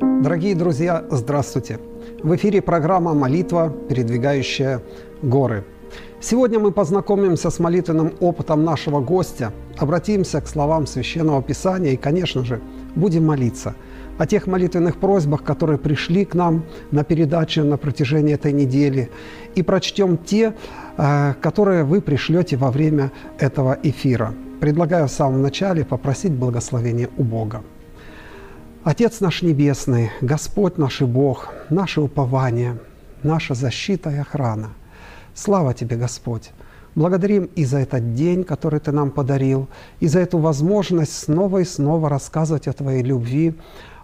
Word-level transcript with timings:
Дорогие 0.00 0.54
друзья, 0.54 1.04
здравствуйте! 1.10 1.78
В 2.22 2.34
эфире 2.34 2.62
программа 2.62 3.12
«Молитва, 3.12 3.70
передвигающая 3.88 4.80
горы». 5.20 5.64
Сегодня 6.20 6.58
мы 6.58 6.72
познакомимся 6.72 7.50
с 7.50 7.58
молитвенным 7.58 8.14
опытом 8.18 8.64
нашего 8.64 9.00
гостя, 9.00 9.52
обратимся 9.76 10.40
к 10.40 10.48
словам 10.48 10.86
Священного 10.86 11.42
Писания 11.42 11.92
и, 11.92 11.96
конечно 11.98 12.46
же, 12.46 12.62
будем 12.94 13.26
молиться 13.26 13.74
о 14.16 14.26
тех 14.26 14.46
молитвенных 14.46 14.96
просьбах, 14.96 15.44
которые 15.44 15.78
пришли 15.78 16.24
к 16.24 16.34
нам 16.34 16.64
на 16.90 17.04
передачу 17.04 17.62
на 17.62 17.76
протяжении 17.76 18.34
этой 18.34 18.52
недели, 18.52 19.10
и 19.54 19.62
прочтем 19.62 20.16
те, 20.16 20.54
э, 20.96 21.34
которые 21.42 21.84
вы 21.84 22.00
пришлете 22.00 22.56
во 22.56 22.70
время 22.70 23.12
этого 23.38 23.76
эфира. 23.82 24.32
Предлагаю 24.60 25.08
в 25.08 25.12
самом 25.12 25.42
начале 25.42 25.84
попросить 25.84 26.32
благословения 26.32 27.10
у 27.18 27.22
Бога. 27.22 27.62
Отец 28.82 29.20
наш 29.20 29.42
Небесный, 29.42 30.10
Господь 30.22 30.78
наш 30.78 31.02
и 31.02 31.04
Бог, 31.04 31.52
наше 31.68 32.00
упование, 32.00 32.78
наша 33.22 33.52
защита 33.52 34.08
и 34.08 34.16
охрана. 34.16 34.70
Слава 35.34 35.74
Тебе, 35.74 35.96
Господь! 35.96 36.50
Благодарим 36.94 37.50
и 37.56 37.66
за 37.66 37.80
этот 37.80 38.14
день, 38.14 38.42
который 38.42 38.80
Ты 38.80 38.90
нам 38.92 39.10
подарил, 39.10 39.68
и 40.00 40.06
за 40.06 40.20
эту 40.20 40.38
возможность 40.38 41.12
снова 41.12 41.58
и 41.58 41.64
снова 41.64 42.08
рассказывать 42.08 42.68
о 42.68 42.72
Твоей 42.72 43.02
любви, 43.02 43.54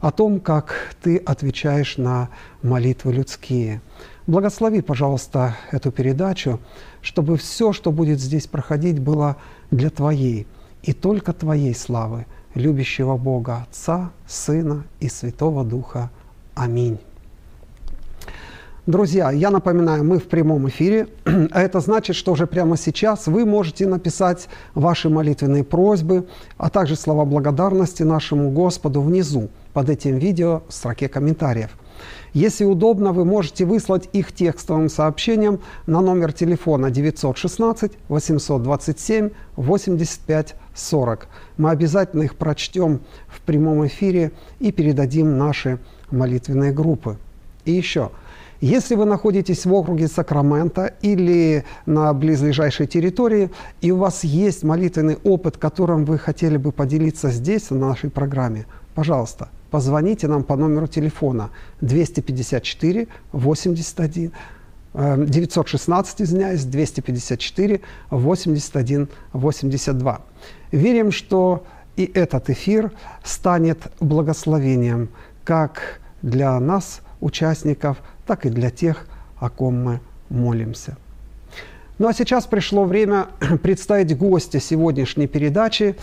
о 0.02 0.10
том, 0.10 0.40
как 0.40 0.94
Ты 1.02 1.16
отвечаешь 1.16 1.96
на 1.96 2.28
молитвы 2.60 3.14
людские. 3.14 3.80
Благослови, 4.26 4.82
пожалуйста, 4.82 5.56
эту 5.72 5.90
передачу, 5.90 6.60
чтобы 7.00 7.38
все, 7.38 7.72
что 7.72 7.92
будет 7.92 8.20
здесь 8.20 8.46
проходить, 8.46 8.98
было 8.98 9.36
для 9.70 9.88
Твоей 9.88 10.46
и 10.82 10.92
только 10.92 11.32
Твоей 11.32 11.74
славы– 11.74 12.26
любящего 12.56 13.16
Бога 13.16 13.66
Отца, 13.68 14.10
Сына 14.26 14.84
и 14.98 15.08
Святого 15.08 15.64
Духа. 15.64 16.10
Аминь. 16.54 16.98
Друзья, 18.86 19.30
я 19.32 19.50
напоминаю, 19.50 20.04
мы 20.04 20.18
в 20.18 20.28
прямом 20.28 20.68
эфире, 20.68 21.08
а 21.24 21.60
это 21.60 21.80
значит, 21.80 22.16
что 22.16 22.32
уже 22.32 22.46
прямо 22.46 22.76
сейчас 22.76 23.26
вы 23.26 23.44
можете 23.44 23.86
написать 23.86 24.48
ваши 24.74 25.08
молитвенные 25.08 25.64
просьбы, 25.64 26.28
а 26.56 26.70
также 26.70 26.96
слова 26.96 27.24
благодарности 27.24 28.04
нашему 28.04 28.50
Господу 28.50 29.00
внизу 29.02 29.48
под 29.72 29.90
этим 29.90 30.18
видео 30.18 30.62
в 30.68 30.72
строке 30.72 31.08
комментариев– 31.08 31.70
если 32.36 32.66
удобно, 32.66 33.14
вы 33.14 33.24
можете 33.24 33.64
выслать 33.64 34.10
их 34.12 34.30
текстовым 34.30 34.90
сообщением 34.90 35.60
на 35.86 36.02
номер 36.02 36.34
телефона 36.34 36.90
916 36.90 37.92
827 38.10 39.30
85 39.56 40.54
40. 40.74 41.28
Мы 41.56 41.70
обязательно 41.70 42.24
их 42.24 42.36
прочтем 42.36 43.00
в 43.26 43.40
прямом 43.40 43.86
эфире 43.86 44.32
и 44.58 44.70
передадим 44.70 45.38
наши 45.38 45.78
молитвенные 46.10 46.72
группы. 46.72 47.16
И 47.64 47.72
еще, 47.72 48.10
если 48.60 48.96
вы 48.96 49.06
находитесь 49.06 49.64
в 49.64 49.72
округе 49.72 50.06
Сакрамента 50.06 50.92
или 51.00 51.64
на 51.86 52.12
близлежащей 52.12 52.86
территории, 52.86 53.50
и 53.80 53.92
у 53.92 53.96
вас 53.96 54.24
есть 54.24 54.62
молитвенный 54.62 55.16
опыт, 55.24 55.56
которым 55.56 56.04
вы 56.04 56.18
хотели 56.18 56.58
бы 56.58 56.70
поделиться 56.70 57.30
здесь, 57.30 57.70
на 57.70 57.78
нашей 57.78 58.10
программе, 58.10 58.66
пожалуйста, 58.96 59.48
позвоните 59.70 60.28
нам 60.28 60.42
по 60.42 60.56
номеру 60.56 60.86
телефона 60.86 61.50
254 61.82 63.06
81 63.32 64.32
916, 64.94 66.22
извиняюсь, 66.22 66.64
254 66.64 67.80
81 68.10 69.08
82. 69.34 70.20
Верим, 70.72 71.12
что 71.12 71.64
и 71.96 72.10
этот 72.14 72.48
эфир 72.50 72.90
станет 73.22 73.78
благословением 74.00 75.08
как 75.44 76.00
для 76.22 76.58
нас, 76.60 77.02
участников, 77.20 77.98
так 78.26 78.46
и 78.46 78.48
для 78.48 78.70
тех, 78.70 79.06
о 79.38 79.50
ком 79.50 79.84
мы 79.84 80.00
молимся. 80.30 80.96
Ну 81.98 82.08
а 82.08 82.14
сейчас 82.14 82.46
пришло 82.46 82.84
время 82.84 83.26
представить 83.62 84.16
гостя 84.16 84.60
сегодняшней 84.60 85.26
передачи 85.26 85.96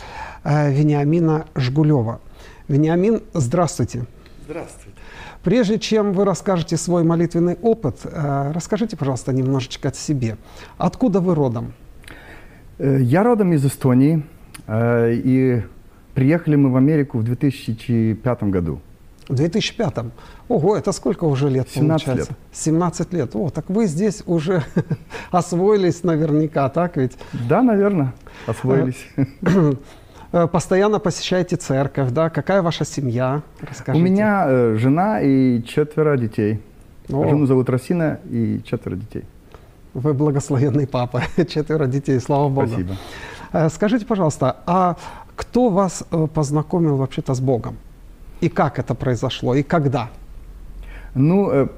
э, 0.44 0.72
Вениамина 0.72 1.46
Жгулева– 1.56 2.20
Вениамин, 2.74 3.22
здравствуйте. 3.34 4.06
Здравствуйте. 4.46 4.98
Прежде 5.44 5.78
чем 5.78 6.14
вы 6.14 6.26
расскажете 6.26 6.76
свой 6.76 7.04
молитвенный 7.04 7.56
опыт, 7.62 8.00
э, 8.04 8.52
расскажите, 8.52 8.98
пожалуйста, 8.98 9.32
немножечко 9.32 9.90
о 9.90 9.94
себе. 9.94 10.38
Откуда 10.80 11.20
вы 11.20 11.36
родом? 11.36 11.74
Э, 12.80 12.98
я 13.00 13.22
родом 13.22 13.54
из 13.54 13.64
Эстонии, 13.64 14.24
э, 14.66 15.14
и 15.14 15.62
приехали 16.16 16.56
мы 16.56 16.72
в 16.72 16.76
Америку 16.76 17.20
в 17.20 17.24
2005 17.24 18.44
году. 18.50 18.80
В 19.28 19.36
2005? 19.36 20.12
Ого, 20.48 20.76
это 20.76 20.92
сколько 20.94 21.26
уже 21.26 21.50
лет 21.50 21.70
17 21.70 22.06
получается? 22.06 22.32
лет. 22.32 22.40
17 22.54 23.14
лет. 23.14 23.36
О, 23.36 23.50
так 23.52 23.70
вы 23.70 23.86
здесь 23.86 24.24
уже 24.26 24.64
освоились 25.32 26.04
наверняка, 26.04 26.68
так 26.70 26.98
ведь? 26.98 27.14
Да, 27.48 27.62
наверное, 27.62 28.16
освоились. 28.48 29.06
Э, 30.34 30.48
постоянно 30.48 31.00
посещаете 31.00 31.58
церковь, 31.58 32.10
да? 32.12 32.30
Какая 32.30 32.64
ваша 32.64 32.86
семья? 32.86 33.44
Расскажите. 33.62 34.04
У 34.04 34.06
меня 34.06 34.46
э, 34.48 34.76
жена 34.80 35.22
и 35.22 35.64
четверо 35.64 36.18
детей. 36.18 36.60
О. 37.10 37.30
Жену 37.30 37.46
зовут 37.46 37.70
Росина 37.70 38.20
и 38.32 38.60
четверо 38.66 38.96
детей. 38.96 39.26
Вы 39.94 40.14
благословенный 40.14 40.88
папа, 40.88 41.22
четверо 41.48 41.86
детей, 41.86 42.20
слава 42.20 42.50
Богу. 42.50 42.68
Спасибо. 42.68 42.96
Э, 43.54 43.70
скажите, 43.70 44.08
пожалуйста, 44.08 44.56
а 44.66 44.96
кто 45.36 45.70
вас 45.70 46.04
э, 46.10 46.28
познакомил 46.34 46.98
вообще-то 46.98 47.36
с 47.36 47.40
Богом? 47.40 47.78
И 48.42 48.50
как 48.50 48.80
это 48.80 48.96
произошло? 48.96 49.54
И 49.54 49.62
когда? 49.62 50.10
Ну, 51.14 51.70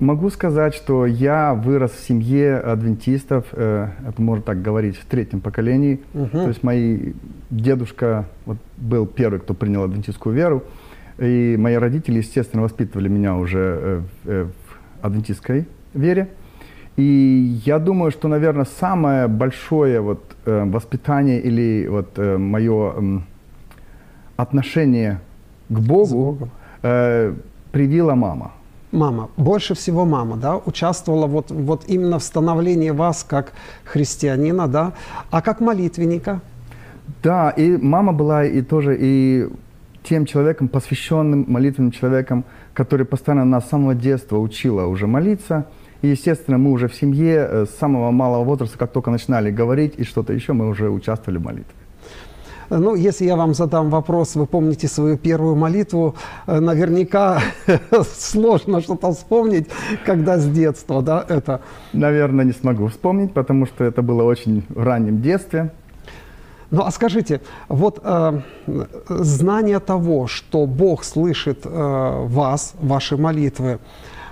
Могу 0.00 0.30
сказать, 0.30 0.74
что 0.74 1.04
я 1.04 1.52
вырос 1.52 1.92
в 1.92 2.02
семье 2.02 2.56
адвентистов, 2.56 3.44
э, 3.52 3.88
это 4.08 4.22
можно 4.22 4.42
так 4.42 4.62
говорить, 4.62 4.96
в 4.96 5.04
третьем 5.04 5.42
поколении. 5.42 6.00
Угу. 6.14 6.28
То 6.30 6.48
есть 6.48 6.62
мой 6.62 7.14
дедушка 7.50 8.24
вот, 8.46 8.56
был 8.78 9.06
первый, 9.06 9.40
кто 9.40 9.52
принял 9.52 9.82
адвентистскую 9.82 10.34
веру. 10.34 10.64
И 11.18 11.54
мои 11.58 11.74
родители, 11.74 12.16
естественно, 12.16 12.62
воспитывали 12.62 13.08
меня 13.08 13.36
уже 13.36 13.58
э, 13.58 14.02
э, 14.24 14.46
в 14.46 15.04
адвентистской 15.04 15.68
вере. 15.92 16.28
И 16.96 17.60
я 17.66 17.78
думаю, 17.78 18.10
что, 18.10 18.26
наверное, 18.28 18.64
самое 18.64 19.28
большое 19.28 20.00
вот, 20.00 20.34
э, 20.46 20.64
воспитание 20.64 21.40
или 21.40 21.86
вот, 21.88 22.12
э, 22.16 22.38
мое 22.38 22.94
э, 22.96 23.18
отношение 24.38 25.20
к 25.68 25.78
Богу 25.78 26.48
э, 26.82 27.34
привила 27.70 28.14
мама. 28.14 28.52
Мама, 28.92 29.30
больше 29.36 29.74
всего 29.74 30.04
мама, 30.04 30.36
да, 30.36 30.56
участвовала 30.56 31.26
вот, 31.26 31.50
вот 31.50 31.84
именно 31.86 32.18
в 32.18 32.24
становлении 32.24 32.90
вас 32.90 33.24
как 33.28 33.52
христианина, 33.84 34.66
да, 34.66 34.94
а 35.30 35.42
как 35.42 35.60
молитвенника? 35.60 36.40
Да, 37.22 37.50
и 37.50 37.76
мама 37.76 38.12
была 38.12 38.44
и 38.44 38.62
тоже 38.62 38.96
и 38.98 39.48
тем 40.02 40.26
человеком, 40.26 40.68
посвященным 40.68 41.44
молитвенным 41.46 41.92
человеком, 41.92 42.44
который 42.74 43.06
постоянно 43.06 43.44
нас 43.44 43.66
с 43.66 43.68
самого 43.68 43.94
детства 43.94 44.38
учила 44.38 44.86
уже 44.86 45.06
молиться. 45.06 45.66
И, 46.02 46.08
естественно, 46.08 46.58
мы 46.58 46.72
уже 46.72 46.88
в 46.88 46.94
семье 46.94 47.46
э, 47.48 47.66
с 47.66 47.78
самого 47.78 48.10
малого 48.10 48.42
возраста, 48.44 48.78
как 48.78 48.90
только 48.92 49.10
начинали 49.10 49.50
говорить 49.50 49.94
и 49.98 50.04
что-то 50.04 50.32
еще, 50.32 50.52
мы 50.52 50.68
уже 50.68 50.88
участвовали 50.88 51.38
в 51.38 51.42
молитве. 51.42 51.79
Ну, 52.70 52.94
если 52.94 53.24
я 53.24 53.34
вам 53.34 53.52
задам 53.54 53.90
вопрос, 53.90 54.36
вы 54.36 54.46
помните 54.46 54.86
свою 54.86 55.18
первую 55.18 55.56
молитву, 55.56 56.14
э, 56.46 56.60
наверняка 56.60 57.40
сложно 58.16 58.80
что-то 58.80 59.10
вспомнить, 59.12 59.66
когда 60.06 60.38
с 60.38 60.46
детства, 60.46 61.02
да, 61.02 61.24
это? 61.28 61.62
Наверное, 61.92 62.44
не 62.44 62.52
смогу 62.52 62.86
вспомнить, 62.86 63.32
потому 63.34 63.66
что 63.66 63.82
это 63.82 64.02
было 64.02 64.22
очень 64.22 64.62
в 64.68 64.84
раннем 64.84 65.20
детстве. 65.20 65.72
Ну, 66.70 66.82
а 66.82 66.92
скажите, 66.92 67.40
вот 67.68 68.00
э, 68.04 68.40
знание 69.08 69.80
того, 69.80 70.28
что 70.28 70.66
Бог 70.66 71.02
слышит 71.02 71.62
э, 71.64 72.26
вас, 72.28 72.74
ваши 72.80 73.16
молитвы, 73.16 73.80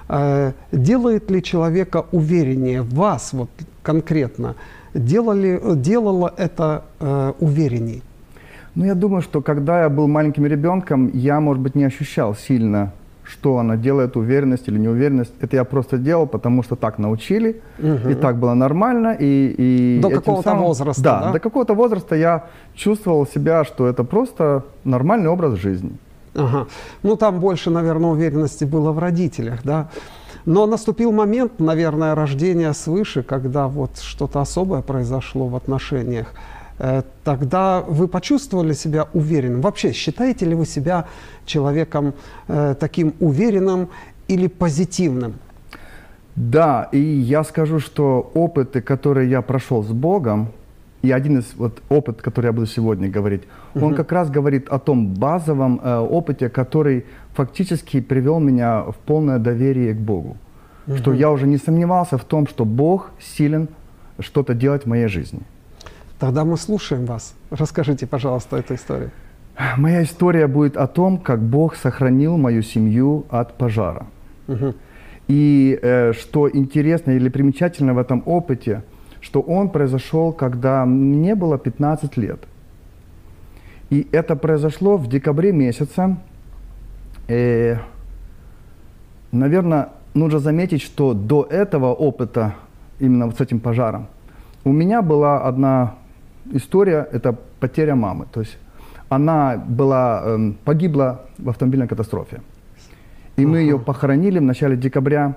э, 0.08 0.52
делает 0.70 1.28
ли 1.28 1.42
человека 1.42 2.06
увереннее 2.12 2.82
в 2.82 2.94
вас, 2.94 3.32
вот 3.32 3.50
конкретно, 3.82 4.54
делали, 4.94 5.60
делало 5.74 6.32
это 6.36 6.84
э, 7.00 7.32
уверенней? 7.40 8.04
Ну, 8.78 8.84
я 8.84 8.94
думаю, 8.94 9.22
что 9.22 9.40
когда 9.40 9.82
я 9.82 9.88
был 9.88 10.06
маленьким 10.06 10.46
ребенком, 10.46 11.10
я, 11.12 11.40
может 11.40 11.60
быть, 11.60 11.74
не 11.74 11.82
ощущал 11.82 12.36
сильно, 12.36 12.92
что 13.24 13.58
она 13.58 13.76
делает, 13.76 14.16
уверенность 14.16 14.68
или 14.68 14.78
неуверенность. 14.78 15.32
Это 15.40 15.56
я 15.56 15.64
просто 15.64 15.98
делал, 15.98 16.28
потому 16.28 16.62
что 16.62 16.76
так 16.76 16.98
научили, 16.98 17.60
угу. 17.80 18.08
и 18.08 18.14
так 18.14 18.36
было 18.36 18.54
нормально. 18.54 19.16
И, 19.18 19.54
и 19.58 20.00
до 20.00 20.10
какого-то 20.10 20.50
самым, 20.50 20.64
возраста, 20.64 21.02
да? 21.02 21.20
Да, 21.20 21.32
до 21.32 21.40
какого-то 21.40 21.74
возраста 21.74 22.14
я 22.14 22.44
чувствовал 22.76 23.26
себя, 23.26 23.64
что 23.64 23.88
это 23.88 24.04
просто 24.04 24.62
нормальный 24.84 25.28
образ 25.28 25.54
жизни. 25.54 25.90
Ага. 26.36 26.68
Ну, 27.02 27.16
там 27.16 27.40
больше, 27.40 27.70
наверное, 27.70 28.10
уверенности 28.10 28.64
было 28.64 28.92
в 28.92 29.00
родителях, 29.00 29.58
да? 29.64 29.88
Но 30.46 30.66
наступил 30.66 31.10
момент, 31.10 31.58
наверное, 31.58 32.14
рождения 32.14 32.72
свыше, 32.74 33.24
когда 33.24 33.66
вот 33.66 33.98
что-то 33.98 34.40
особое 34.40 34.82
произошло 34.82 35.48
в 35.48 35.56
отношениях. 35.56 36.32
Э, 36.78 37.02
тогда 37.24 37.80
вы 37.80 38.08
почувствовали 38.08 38.72
себя 38.72 39.08
уверенным. 39.12 39.60
Вообще, 39.60 39.92
считаете 39.92 40.46
ли 40.46 40.54
вы 40.54 40.66
себя 40.66 41.06
человеком 41.46 42.14
э, 42.48 42.74
таким 42.78 43.14
уверенным 43.20 43.88
или 44.28 44.46
позитивным? 44.46 45.34
Да, 46.36 46.88
и 46.92 47.00
я 47.00 47.42
скажу, 47.42 47.80
что 47.80 48.30
опыты, 48.34 48.80
которые 48.80 49.28
я 49.28 49.42
прошел 49.42 49.82
с 49.82 49.88
Богом, 49.88 50.48
и 51.02 51.10
один 51.10 51.38
из 51.38 51.54
вот 51.56 51.82
опыт, 51.88 52.22
который 52.22 52.46
я 52.46 52.52
буду 52.52 52.66
сегодня 52.66 53.08
говорить, 53.08 53.42
угу. 53.74 53.86
он 53.86 53.94
как 53.94 54.12
раз 54.12 54.30
говорит 54.30 54.68
о 54.68 54.78
том 54.78 55.14
базовом 55.14 55.80
э, 55.82 55.98
опыте, 55.98 56.48
который 56.48 57.04
фактически 57.34 58.00
привел 58.00 58.40
меня 58.40 58.82
в 58.82 58.96
полное 59.06 59.38
доверие 59.38 59.94
к 59.94 59.98
Богу. 59.98 60.36
Угу. 60.86 60.96
Что 60.96 61.12
я 61.12 61.30
уже 61.30 61.46
не 61.46 61.56
сомневался 61.56 62.18
в 62.18 62.24
том, 62.24 62.46
что 62.46 62.64
Бог 62.64 63.10
силен 63.20 63.68
что-то 64.20 64.54
делать 64.54 64.84
в 64.84 64.86
моей 64.86 65.08
жизни. 65.08 65.40
Тогда 66.18 66.44
мы 66.44 66.56
слушаем 66.56 67.04
вас. 67.04 67.34
Расскажите, 67.50 68.06
пожалуйста, 68.06 68.56
эту 68.56 68.74
историю. 68.74 69.10
Моя 69.76 70.02
история 70.02 70.46
будет 70.46 70.76
о 70.76 70.86
том, 70.86 71.18
как 71.18 71.40
Бог 71.40 71.76
сохранил 71.76 72.36
мою 72.36 72.62
семью 72.62 73.24
от 73.30 73.54
пожара. 73.54 74.06
Угу. 74.48 74.74
И 75.28 75.78
э, 75.80 76.12
что 76.12 76.48
интересно 76.50 77.12
или 77.12 77.28
примечательно 77.28 77.94
в 77.94 77.98
этом 77.98 78.22
опыте, 78.26 78.82
что 79.20 79.40
он 79.40 79.68
произошел, 79.68 80.32
когда 80.32 80.84
мне 80.86 81.34
было 81.34 81.58
15 81.58 82.16
лет. 82.16 82.40
И 83.90 84.06
это 84.12 84.36
произошло 84.36 84.96
в 84.96 85.08
декабре 85.08 85.52
месяце. 85.52 86.16
Э, 87.28 87.76
наверное, 89.32 89.90
нужно 90.14 90.38
заметить, 90.38 90.82
что 90.82 91.14
до 91.14 91.46
этого 91.48 91.92
опыта, 91.92 92.54
именно 93.00 93.26
вот 93.26 93.36
с 93.36 93.40
этим 93.40 93.60
пожаром, 93.60 94.08
у 94.64 94.72
меня 94.72 95.02
была 95.02 95.42
одна 95.42 95.94
история, 96.52 97.08
это 97.12 97.36
потеря 97.60 97.94
мамы. 97.94 98.26
То 98.32 98.40
есть 98.40 98.58
она 99.08 99.56
была, 99.56 100.22
э, 100.24 100.52
погибла 100.64 101.26
в 101.38 101.48
автомобильной 101.48 101.88
катастрофе. 101.88 102.40
И 103.36 103.46
мы 103.46 103.58
ее 103.58 103.78
похоронили 103.78 104.38
в 104.38 104.42
начале 104.42 104.76
декабря. 104.76 105.36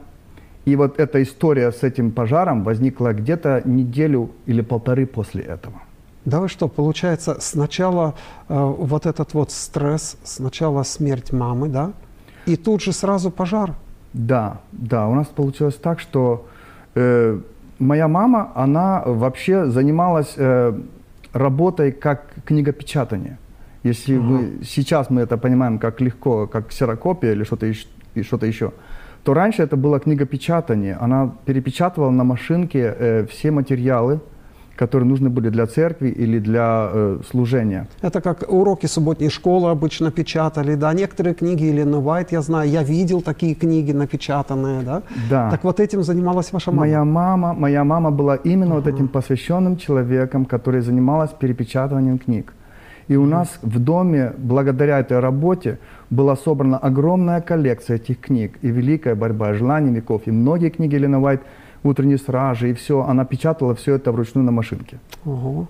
И 0.66 0.76
вот 0.76 1.00
эта 1.00 1.22
история 1.22 1.72
с 1.72 1.84
этим 1.84 2.12
пожаром 2.12 2.64
возникла 2.64 3.14
где-то 3.14 3.62
неделю 3.66 4.32
или 4.48 4.62
полторы 4.62 5.06
после 5.06 5.44
этого. 5.44 5.82
Да 6.26 6.40
вы 6.40 6.50
что, 6.50 6.68
получается, 6.68 7.38
сначала 7.40 8.14
э, 8.48 8.56
вот 8.56 9.06
этот 9.06 9.34
вот 9.34 9.52
стресс, 9.52 10.18
сначала 10.24 10.84
смерть 10.84 11.34
мамы, 11.34 11.68
да, 11.68 11.94
и 12.46 12.56
тут 12.56 12.82
же 12.82 12.94
сразу 12.94 13.32
пожар. 13.32 13.74
Да, 14.14 14.62
да, 14.72 15.08
у 15.08 15.16
нас 15.16 15.28
получилось 15.28 15.76
так, 15.76 16.00
что 16.00 16.46
э, 16.96 17.40
моя 17.80 18.08
мама, 18.08 18.52
она 18.56 19.02
вообще 19.06 19.66
занималась 19.66 20.34
э, 20.38 20.74
работой 21.34 21.92
как 21.92 22.34
книгопечатание. 22.46 23.38
Если 23.84 24.18
угу. 24.18 24.26
мы, 24.26 24.60
сейчас 24.64 25.10
мы 25.10 25.22
это 25.22 25.38
понимаем 25.38 25.80
как 25.80 26.02
легко, 26.02 26.48
как 26.48 26.68
ксерокопия 26.68 27.32
или 27.32 27.44
что-то 27.44 27.72
что 27.74 28.46
еще, 28.46 28.74
то 29.24 29.34
раньше 29.34 29.64
это 29.64 29.76
было 29.76 30.00
книгопечатание. 30.00 30.98
Она 31.00 31.34
перепечатывала 31.46 32.12
на 32.12 32.24
машинке 32.24 32.96
э, 32.98 33.26
все 33.30 33.52
материалы, 33.52 34.20
которые 34.82 35.08
нужны 35.08 35.30
были 35.30 35.50
для 35.50 35.66
церкви 35.68 36.10
или 36.10 36.40
для 36.40 36.90
э, 36.94 37.20
служения. 37.30 37.86
Это 38.02 38.20
как 38.20 38.44
уроки 38.48 38.88
субботней 38.88 39.30
школы 39.30 39.70
обычно 39.70 40.12
печатали, 40.12 40.76
да, 40.76 40.94
некоторые 40.94 41.34
книги 41.36 41.66
Елены 41.66 41.98
Уайт, 41.98 42.32
я 42.32 42.42
знаю, 42.42 42.70
я 42.70 42.84
видел 42.84 43.22
такие 43.22 43.54
книги 43.54 43.94
напечатанные, 43.94 44.82
да? 44.82 45.02
Да. 45.30 45.52
Так 45.52 45.64
вот 45.64 45.80
этим 45.80 46.04
занималась 46.04 46.52
ваша 46.54 46.72
мама? 46.72 46.82
Моя 46.82 47.04
мама, 47.04 47.54
моя 47.54 47.84
мама 47.84 48.10
была 48.10 48.38
именно 48.38 48.74
uh-huh. 48.74 48.86
вот 48.86 48.88
этим 48.88 49.08
посвященным 49.08 49.78
человеком, 49.78 50.46
который 50.46 50.82
занималась 50.82 51.30
перепечатыванием 51.40 52.18
книг. 52.18 52.54
И 53.08 53.18
у 53.18 53.26
нас 53.26 53.60
в 53.62 53.78
доме, 53.78 54.34
благодаря 54.38 55.00
этой 55.00 55.20
работе, 55.20 55.78
была 56.10 56.36
собрана 56.36 56.80
огромная 56.80 57.42
коллекция 57.42 57.98
этих 57.98 58.20
книг. 58.20 58.58
И 58.64 58.72
«Великая 58.72 59.16
борьба», 59.16 59.54
«Желание 59.54 59.94
веков», 59.94 60.22
и 60.26 60.32
многие 60.32 60.70
книги 60.70 60.96
Елены 60.96 61.20
Уайт, 61.20 61.42
«Утренние 61.84 62.18
стражи», 62.18 62.70
и 62.70 62.74
все. 62.74 63.02
Она 63.02 63.26
печатала 63.26 63.74
все 63.76 63.96
это 63.96 64.12
вручную 64.12 64.46
на 64.46 64.52
машинке. 64.52 65.00
Ого. 65.26 65.68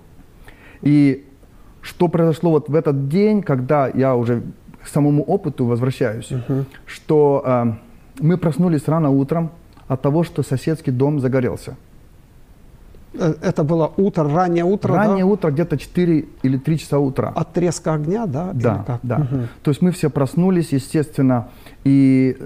И 0.82 1.26
что 1.82 2.08
произошло 2.08 2.52
вот 2.52 2.70
в 2.70 2.76
этот 2.76 3.08
день, 3.08 3.42
когда 3.42 3.88
я 3.88 4.16
уже 4.16 4.44
к 4.84 4.88
самому 4.88 5.24
опыту 5.24 5.66
возвращаюсь, 5.66 6.32
угу. 6.32 6.66
что 6.86 7.44
э, 7.46 7.74
мы 8.20 8.38
проснулись 8.38 8.88
рано 8.88 9.10
утром 9.10 9.52
от 9.88 10.02
того, 10.02 10.24
что 10.24 10.44
соседский 10.44 10.92
дом 10.92 11.20
загорелся. 11.20 11.76
Э, 13.14 13.34
это 13.42 13.64
было 13.64 13.92
утро, 13.98 14.30
раннее 14.30 14.64
утро, 14.64 14.96
Раннее 14.96 15.26
да? 15.26 15.32
утро, 15.32 15.52
где-то 15.52 15.78
4 15.78 16.26
или 16.44 16.58
3 16.58 16.78
часа 16.80 17.00
утра. 17.00 17.32
От 17.36 17.54
треска 17.54 17.94
огня, 17.94 18.26
да? 18.26 18.52
Да, 18.54 19.00
да. 19.04 19.16
Угу. 19.18 19.42
То 19.64 19.72
есть 19.72 19.82
мы 19.82 19.92
все 19.92 20.10
проснулись, 20.10 20.72
естественно, 20.72 21.50
и 21.84 22.38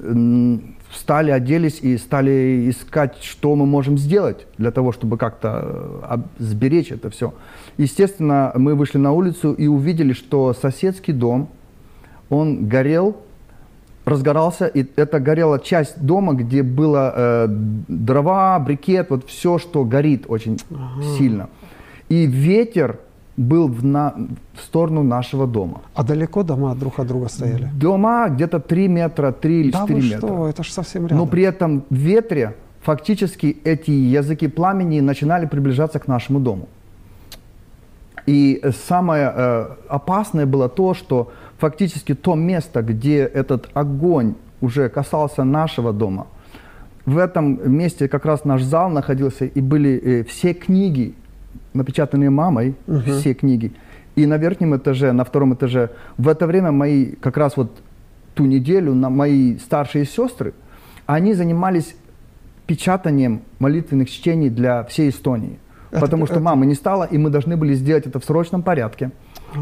встали, 0.96 1.30
оделись 1.32 1.80
и 1.82 1.98
стали 1.98 2.70
искать, 2.70 3.22
что 3.22 3.56
мы 3.56 3.66
можем 3.66 3.98
сделать 3.98 4.48
для 4.58 4.72
того, 4.72 4.92
чтобы 4.92 5.18
как-то 5.18 6.02
э, 6.10 6.18
сберечь 6.40 6.92
это 6.92 7.10
все. 7.10 7.34
Естественно, 7.78 8.52
мы 8.56 8.76
вышли 8.76 8.98
на 8.98 9.12
улицу 9.12 9.54
и 9.54 9.68
увидели, 9.68 10.14
что 10.14 10.54
соседский 10.54 11.14
дом, 11.14 11.50
он 12.30 12.68
горел 12.68 13.18
разгорался, 14.06 14.68
и 14.68 14.86
это 14.96 15.20
горела 15.20 15.60
часть 15.60 16.00
дома, 16.00 16.34
где 16.34 16.62
было 16.62 17.14
э, 17.16 17.46
дрова, 17.50 18.60
брикет, 18.60 19.10
вот 19.10 19.28
все, 19.28 19.58
что 19.58 19.84
горит 19.84 20.26
очень 20.28 20.60
ага. 20.70 21.04
сильно. 21.18 21.50
И 22.08 22.28
ветер 22.28 23.00
был 23.38 23.68
в, 23.68 23.84
на, 23.84 24.14
в 24.54 24.62
сторону 24.62 25.04
нашего 25.04 25.46
дома. 25.48 25.82
А 25.94 26.04
далеко 26.04 26.44
дома 26.44 26.76
друг 26.76 27.00
от 27.00 27.08
друга 27.08 27.28
стояли? 27.28 27.70
Дома 27.74 28.30
где-то 28.30 28.60
3 28.60 28.88
метра, 28.88 29.32
3 29.32 29.60
или 29.60 29.72
4 29.72 29.88
да 29.88 30.06
метра. 30.06 30.18
что, 30.18 30.48
это 30.48 30.64
же 30.64 30.72
совсем 30.72 31.04
рядом. 31.04 31.18
Но 31.18 31.26
при 31.26 31.44
этом 31.44 31.84
в 31.90 31.96
ветре 31.96 32.56
фактически 32.82 33.58
эти 33.64 33.92
языки 33.92 34.48
пламени 34.48 35.02
начинали 35.02 35.46
приближаться 35.48 36.00
к 36.00 36.08
нашему 36.08 36.40
дому. 36.40 36.68
И 38.26 38.62
самое 38.88 39.32
э, 39.36 39.68
опасное 39.90 40.46
было 40.46 40.70
то, 40.70 40.94
что 40.94 41.32
фактически 41.58 42.16
то 42.16 42.36
место, 42.36 42.82
где 42.82 43.20
этот 43.20 43.70
огонь 43.74 44.36
уже 44.62 44.90
касался 44.90 45.44
нашего 45.44 45.94
дома, 45.94 46.28
в 47.06 47.18
этом 47.18 47.72
месте 47.72 48.08
как 48.08 48.26
раз 48.26 48.46
наш 48.46 48.64
зал 48.64 48.90
находился, 48.90 49.46
и 49.46 49.62
были 49.62 50.02
э, 50.04 50.24
все 50.24 50.54
книги, 50.54 51.14
напечатанные 51.76 52.30
мамой, 52.30 52.76
угу. 52.88 53.02
все 53.20 53.34
книги. 53.34 53.74
И 54.16 54.26
на 54.26 54.38
верхнем 54.38 54.76
этаже, 54.76 55.12
на 55.12 55.24
втором 55.24 55.54
этаже, 55.54 55.90
в 56.18 56.28
это 56.28 56.48
время 56.48 56.72
мои, 56.72 57.12
как 57.16 57.38
раз 57.38 57.58
вот 57.58 57.72
ту 58.34 58.46
неделю, 58.46 58.94
на 58.94 59.10
мои 59.10 59.58
старшие 59.58 60.06
сестры, 60.06 60.54
они 61.06 61.34
занимались 61.34 61.96
печатанием 62.66 63.42
молитвенных 63.60 64.10
чтений 64.10 64.50
для 64.50 64.84
всей 64.84 65.10
Эстонии. 65.10 65.60
Это, 65.92 66.02
потому 66.02 66.26
что 66.26 66.36
это... 66.36 66.44
мамы 66.44 66.66
не 66.66 66.76
стало, 66.76 67.04
и 67.04 67.18
мы 67.18 67.30
должны 67.30 67.58
были 67.58 67.74
сделать 67.74 68.08
это 68.08 68.20
в 68.20 68.26
срочном 68.26 68.64
порядке. 68.64 69.12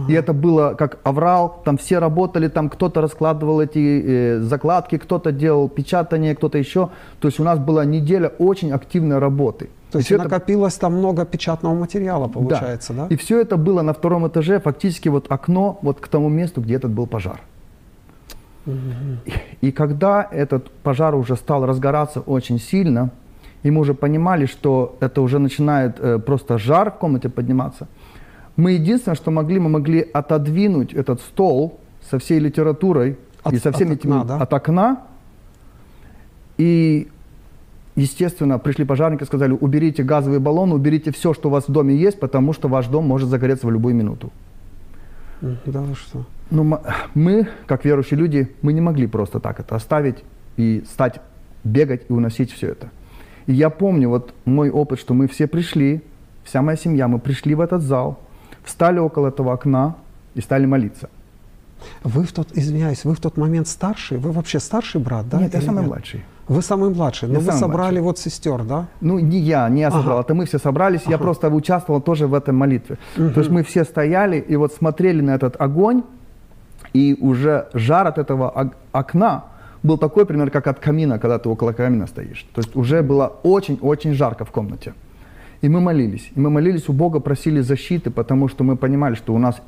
И 0.08 0.14
это 0.14 0.34
было 0.34 0.74
как 0.74 0.98
аврал, 1.04 1.62
там 1.64 1.78
все 1.78 2.00
работали, 2.00 2.48
там 2.48 2.70
кто-то 2.70 3.00
раскладывал 3.02 3.62
эти 3.62 4.04
э, 4.04 4.40
закладки, 4.40 4.98
кто-то 4.98 5.32
делал 5.32 5.70
печатание, 5.70 6.36
кто-то 6.36 6.58
еще. 6.58 6.90
То 7.20 7.28
есть 7.28 7.40
у 7.40 7.44
нас 7.44 7.60
была 7.60 7.86
неделя 7.86 8.30
очень 8.40 8.72
активной 8.72 9.20
работы. 9.20 9.70
То 9.94 10.00
есть 10.00 10.12
накопилось 10.12 10.74
это... 10.74 10.82
там 10.82 10.94
много 10.94 11.26
печатного 11.26 11.76
материала, 11.76 12.28
получается, 12.28 12.94
да. 12.94 13.08
да? 13.08 13.14
И 13.14 13.18
все 13.18 13.40
это 13.40 13.58
было 13.58 13.82
на 13.82 13.94
втором 13.94 14.28
этаже, 14.28 14.60
фактически 14.60 15.10
вот 15.10 15.32
окно 15.32 15.80
вот 15.82 16.00
к 16.00 16.08
тому 16.08 16.30
месту, 16.30 16.62
где 16.62 16.76
этот 16.76 16.92
был 16.92 17.08
пожар. 17.08 17.42
Угу. 18.66 18.76
И, 19.62 19.68
и 19.68 19.72
когда 19.72 20.28
этот 20.32 20.72
пожар 20.84 21.16
уже 21.16 21.36
стал 21.36 21.66
разгораться 21.66 22.22
очень 22.22 22.60
сильно, 22.60 23.10
и 23.64 23.72
мы 23.72 23.82
уже 23.82 23.94
понимали, 23.94 24.46
что 24.46 24.96
это 25.00 25.22
уже 25.22 25.40
начинает 25.40 26.00
э, 26.00 26.20
просто 26.20 26.58
жар 26.58 26.92
в 26.92 26.96
комнате 26.96 27.30
подниматься, 27.30 27.88
мы 28.56 28.72
единственное, 28.72 29.16
что 29.16 29.32
могли, 29.32 29.60
мы 29.60 29.70
могли 29.70 30.02
отодвинуть 30.14 30.94
этот 30.94 31.22
стол 31.22 31.80
со 32.10 32.20
всей 32.20 32.40
литературой 32.40 33.18
от, 33.44 33.54
и 33.54 33.58
со 33.58 33.72
всеми 33.72 33.94
от 33.94 34.00
этими 34.00 34.12
окна, 34.12 34.26
да? 34.26 34.38
от 34.38 34.54
окна. 34.54 34.98
И, 36.58 37.08
естественно, 37.96 38.60
пришли 38.60 38.86
пожарники, 38.86 39.24
сказали, 39.24 39.52
уберите 39.52 40.04
газовый 40.04 40.40
баллон, 40.40 40.72
уберите 40.72 41.12
все, 41.12 41.34
что 41.34 41.50
у 41.50 41.52
вас 41.52 41.68
в 41.68 41.72
доме 41.72 41.96
есть, 41.96 42.20
потому 42.20 42.54
что 42.54 42.68
ваш 42.68 42.88
дом 42.88 43.06
может 43.06 43.30
загореться 43.30 43.68
в 43.68 43.72
любую 43.72 43.96
минуту. 43.96 44.32
Да 45.42 45.82
вы 45.82 45.96
что? 45.96 46.26
Ну, 46.52 46.80
мы, 47.14 47.48
как 47.66 47.86
верующие 47.86 48.18
люди, 48.20 48.56
мы 48.62 48.74
не 48.74 48.82
могли 48.82 49.08
просто 49.08 49.40
так 49.40 49.60
это 49.60 49.76
оставить 49.76 50.24
и 50.58 50.84
стать 50.90 51.20
бегать 51.64 52.04
и 52.10 52.14
уносить 52.14 52.52
все 52.52 52.70
это. 52.70 52.90
И 53.46 53.54
я 53.54 53.70
помню 53.70 54.10
вот 54.10 54.34
мой 54.46 54.70
опыт, 54.70 55.00
что 55.00 55.14
мы 55.14 55.28
все 55.28 55.48
пришли, 55.48 56.02
вся 56.44 56.62
моя 56.62 56.78
семья, 56.78 57.08
мы 57.08 57.20
пришли 57.20 57.56
в 57.56 57.62
этот 57.62 57.82
зал, 57.82 58.20
встали 58.64 59.00
около 59.00 59.28
этого 59.28 59.54
окна 59.54 59.96
и 60.36 60.42
стали 60.42 60.66
молиться. 60.66 61.10
Вы 62.04 62.24
в 62.24 62.32
тот, 62.32 62.50
извиняюсь, 62.54 63.04
вы 63.04 63.14
в 63.14 63.20
тот 63.20 63.38
момент 63.38 63.68
старший? 63.68 64.18
Вы 64.18 64.32
вообще 64.32 64.60
старший 64.60 65.02
брат, 65.02 65.28
да? 65.28 65.40
Нет, 65.40 65.54
я 65.54 65.62
самый 65.62 65.82
нет? 65.82 65.88
младший. 65.88 66.24
Вы 66.48 66.62
самый 66.62 66.90
младший, 66.90 67.30
но 67.30 67.36
Я 67.36 67.40
вы 67.40 67.52
собрали 67.54 68.00
младший. 68.00 68.02
вот 68.02 68.18
сестер, 68.20 68.64
да? 68.64 68.88
Ну, 69.02 69.20
не 69.20 69.40
я, 69.40 69.70
не 69.70 69.82
я 69.82 69.88
Ага. 69.88 69.98
собрал, 69.98 70.22
это 70.22 70.34
мы 70.34 70.46
все 70.46 70.60
собрались, 70.60 71.02
я 71.08 71.18
просто 71.18 71.50
участвовал 71.50 72.02
тоже 72.02 72.28
в 72.28 72.34
этой 72.34 72.54
молитве. 72.54 72.98
То 73.16 73.40
есть 73.40 73.50
мы 73.50 73.64
все 73.64 73.84
стояли 73.86 74.38
и 74.40 74.56
вот 74.58 74.74
смотрели 74.74 75.22
на 75.22 75.36
этот 75.36 75.56
огонь, 75.62 76.04
и 76.94 77.18
уже 77.22 77.68
жар 77.74 78.08
от 78.08 78.18
этого 78.18 78.50
ог- 78.50 78.74
окна 78.92 79.44
был 79.84 79.98
такой, 79.98 80.26
примерно, 80.26 80.52
как 80.52 80.68
от 80.68 80.80
камина, 80.80 81.18
когда 81.20 81.38
ты 81.40 81.50
около 81.50 81.72
камина 81.74 82.08
стоишь. 82.08 82.46
То 82.54 82.62
есть 82.62 82.76
уже 82.76 83.02
было 83.02 83.32
очень-очень 83.44 84.14
жарко 84.14 84.44
в 84.46 84.52
комнате. 84.52 84.94
И 85.64 85.70
мы 85.70 85.80
молились. 85.80 86.30
И 86.36 86.40
мы 86.40 86.50
молились 86.50 86.90
у 86.90 86.94
Бога, 86.94 87.20
просили 87.20 87.62
защиты, 87.62 88.10
потому 88.12 88.50
что 88.50 88.64
мы 88.64 88.76
понимали, 88.76 89.16
что 89.16 89.34
у 89.34 89.38
нас 89.40 89.62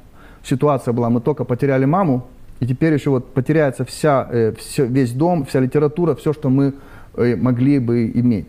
ситуация 0.44 0.94
была, 0.94 1.10
мы 1.10 1.22
только 1.22 1.46
потеряли 1.46 1.86
маму, 1.86 2.22
и 2.60 2.66
теперь 2.68 2.94
еще 2.94 3.10
вот 3.10 3.34
потеряется 3.34 3.84
вся, 3.86 4.28
э, 4.32 4.54
всё- 4.54 4.86
весь 4.86 5.12
дом, 5.12 5.46
вся 5.46 5.60
литература, 5.60 6.16
все, 6.16 6.34
что 6.34 6.50
мы 6.50 6.74
э, 7.18 7.36
могли 7.36 7.80
бы 7.80 8.12
иметь. 8.14 8.48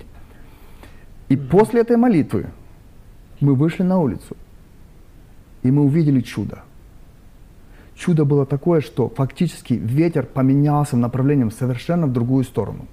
И 1.28 1.36
после 1.36 1.80
этой 1.80 1.96
молитвы 1.96 2.46
мы 3.40 3.54
вышли 3.54 3.84
на 3.84 3.98
улицу, 3.98 4.36
и 5.62 5.70
мы 5.70 5.82
увидели 5.82 6.20
чудо. 6.20 6.58
Чудо 7.94 8.24
было 8.24 8.44
такое, 8.44 8.80
что 8.80 9.08
фактически 9.08 9.74
ветер 9.74 10.26
поменялся 10.26 10.96
направлением 10.96 11.50
совершенно 11.50 12.06
в 12.06 12.12
другую 12.12 12.44
сторону. 12.44 12.86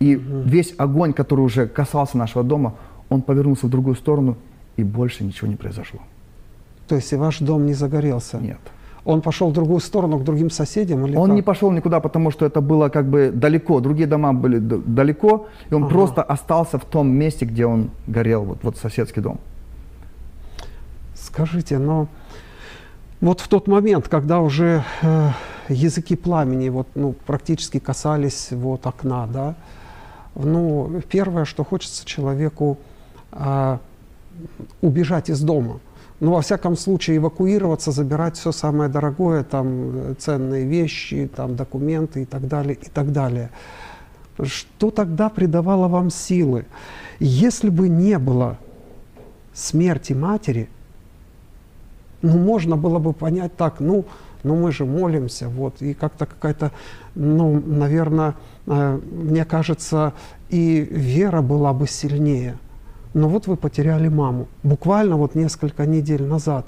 И 0.00 0.14
весь 0.14 0.74
огонь, 0.76 1.12
который 1.12 1.40
уже 1.40 1.66
касался 1.66 2.18
нашего 2.18 2.44
дома, 2.44 2.74
он 3.08 3.22
повернулся 3.22 3.66
в 3.66 3.70
другую 3.70 3.96
сторону, 3.96 4.36
и 4.76 4.82
больше 4.84 5.24
ничего 5.24 5.48
не 5.48 5.56
произошло. 5.56 6.00
То 6.88 6.96
есть 6.96 7.12
и 7.12 7.16
ваш 7.16 7.38
дом 7.38 7.66
не 7.66 7.74
загорелся? 7.74 8.38
Нет. 8.38 8.60
Он 9.06 9.22
пошел 9.22 9.50
в 9.50 9.52
другую 9.52 9.80
сторону, 9.80 10.18
к 10.18 10.24
другим 10.24 10.50
соседям? 10.50 11.06
Или 11.06 11.16
Он 11.16 11.28
как? 11.28 11.36
не 11.36 11.42
пошел 11.42 11.70
никуда, 11.70 12.00
потому 12.00 12.32
что 12.32 12.44
это 12.44 12.60
было 12.60 12.88
как 12.88 13.06
бы 13.06 13.30
далеко, 13.32 13.80
другие 13.80 14.08
дома 14.08 14.32
были 14.32 14.58
далеко, 14.58 15.46
и 15.70 15.74
он 15.74 15.84
Ага. 15.84 15.92
просто 15.92 16.22
остался 16.22 16.78
в 16.78 16.84
том 16.84 17.08
месте, 17.08 17.46
где 17.46 17.66
он 17.66 17.90
горел, 18.08 18.42
вот, 18.42 18.58
вот 18.62 18.76
соседский 18.76 19.22
дом. 19.22 19.38
Скажите, 21.14 21.78
но 21.78 22.08
вот 23.20 23.40
в 23.40 23.48
тот 23.48 23.68
момент, 23.68 24.08
когда 24.08 24.40
уже 24.40 24.82
э, 25.02 25.30
языки 25.68 26.16
пламени 26.16 26.68
вот, 26.68 26.88
ну, 26.96 27.14
практически 27.26 27.78
касались 27.78 28.48
вот 28.50 28.86
окна, 28.86 29.26
да, 29.32 29.54
ну, 30.34 31.00
первое, 31.08 31.44
что 31.44 31.64
хочется 31.64 32.04
человеку 32.04 32.76
а, 33.32 33.78
убежать 34.82 35.30
из 35.30 35.40
дома. 35.40 35.78
Ну, 36.18 36.32
во 36.32 36.40
всяком 36.40 36.76
случае, 36.76 37.18
эвакуироваться, 37.18 37.92
забирать 37.92 38.36
все 38.36 38.50
самое 38.50 38.88
дорогое, 38.88 39.44
там, 39.44 39.66
э, 39.68 40.14
ценные 40.18 40.64
вещи, 40.64 41.30
там, 41.34 41.56
документы 41.56 42.22
и 42.22 42.24
так 42.24 42.48
далее, 42.48 42.74
и 42.74 42.88
так 42.88 43.12
далее. 43.12 43.50
Что 44.42 44.90
тогда 44.90 45.28
придавало 45.28 45.88
вам 45.88 46.10
силы? 46.10 46.64
Если 47.20 47.68
бы 47.68 47.88
не 47.88 48.18
было 48.18 48.56
смерти 49.52 50.14
матери, 50.14 50.68
ну, 52.22 52.38
можно 52.38 52.76
было 52.76 52.98
бы 52.98 53.12
понять 53.12 53.54
так, 53.56 53.80
ну, 53.80 54.06
ну 54.42 54.56
мы 54.56 54.72
же 54.72 54.86
молимся, 54.86 55.48
вот, 55.48 55.82
и 55.82 55.92
как-то 55.92 56.24
какая-то, 56.24 56.72
ну, 57.14 57.60
наверное, 57.60 58.36
э, 58.66 59.00
мне 59.12 59.44
кажется, 59.44 60.14
и 60.48 60.80
вера 60.90 61.42
была 61.42 61.74
бы 61.74 61.86
сильнее. 61.86 62.56
Но 63.16 63.28
вот 63.28 63.46
вы 63.46 63.56
потеряли 63.56 64.08
маму, 64.08 64.46
буквально 64.62 65.16
вот 65.16 65.34
несколько 65.34 65.86
недель 65.86 66.22
назад. 66.22 66.66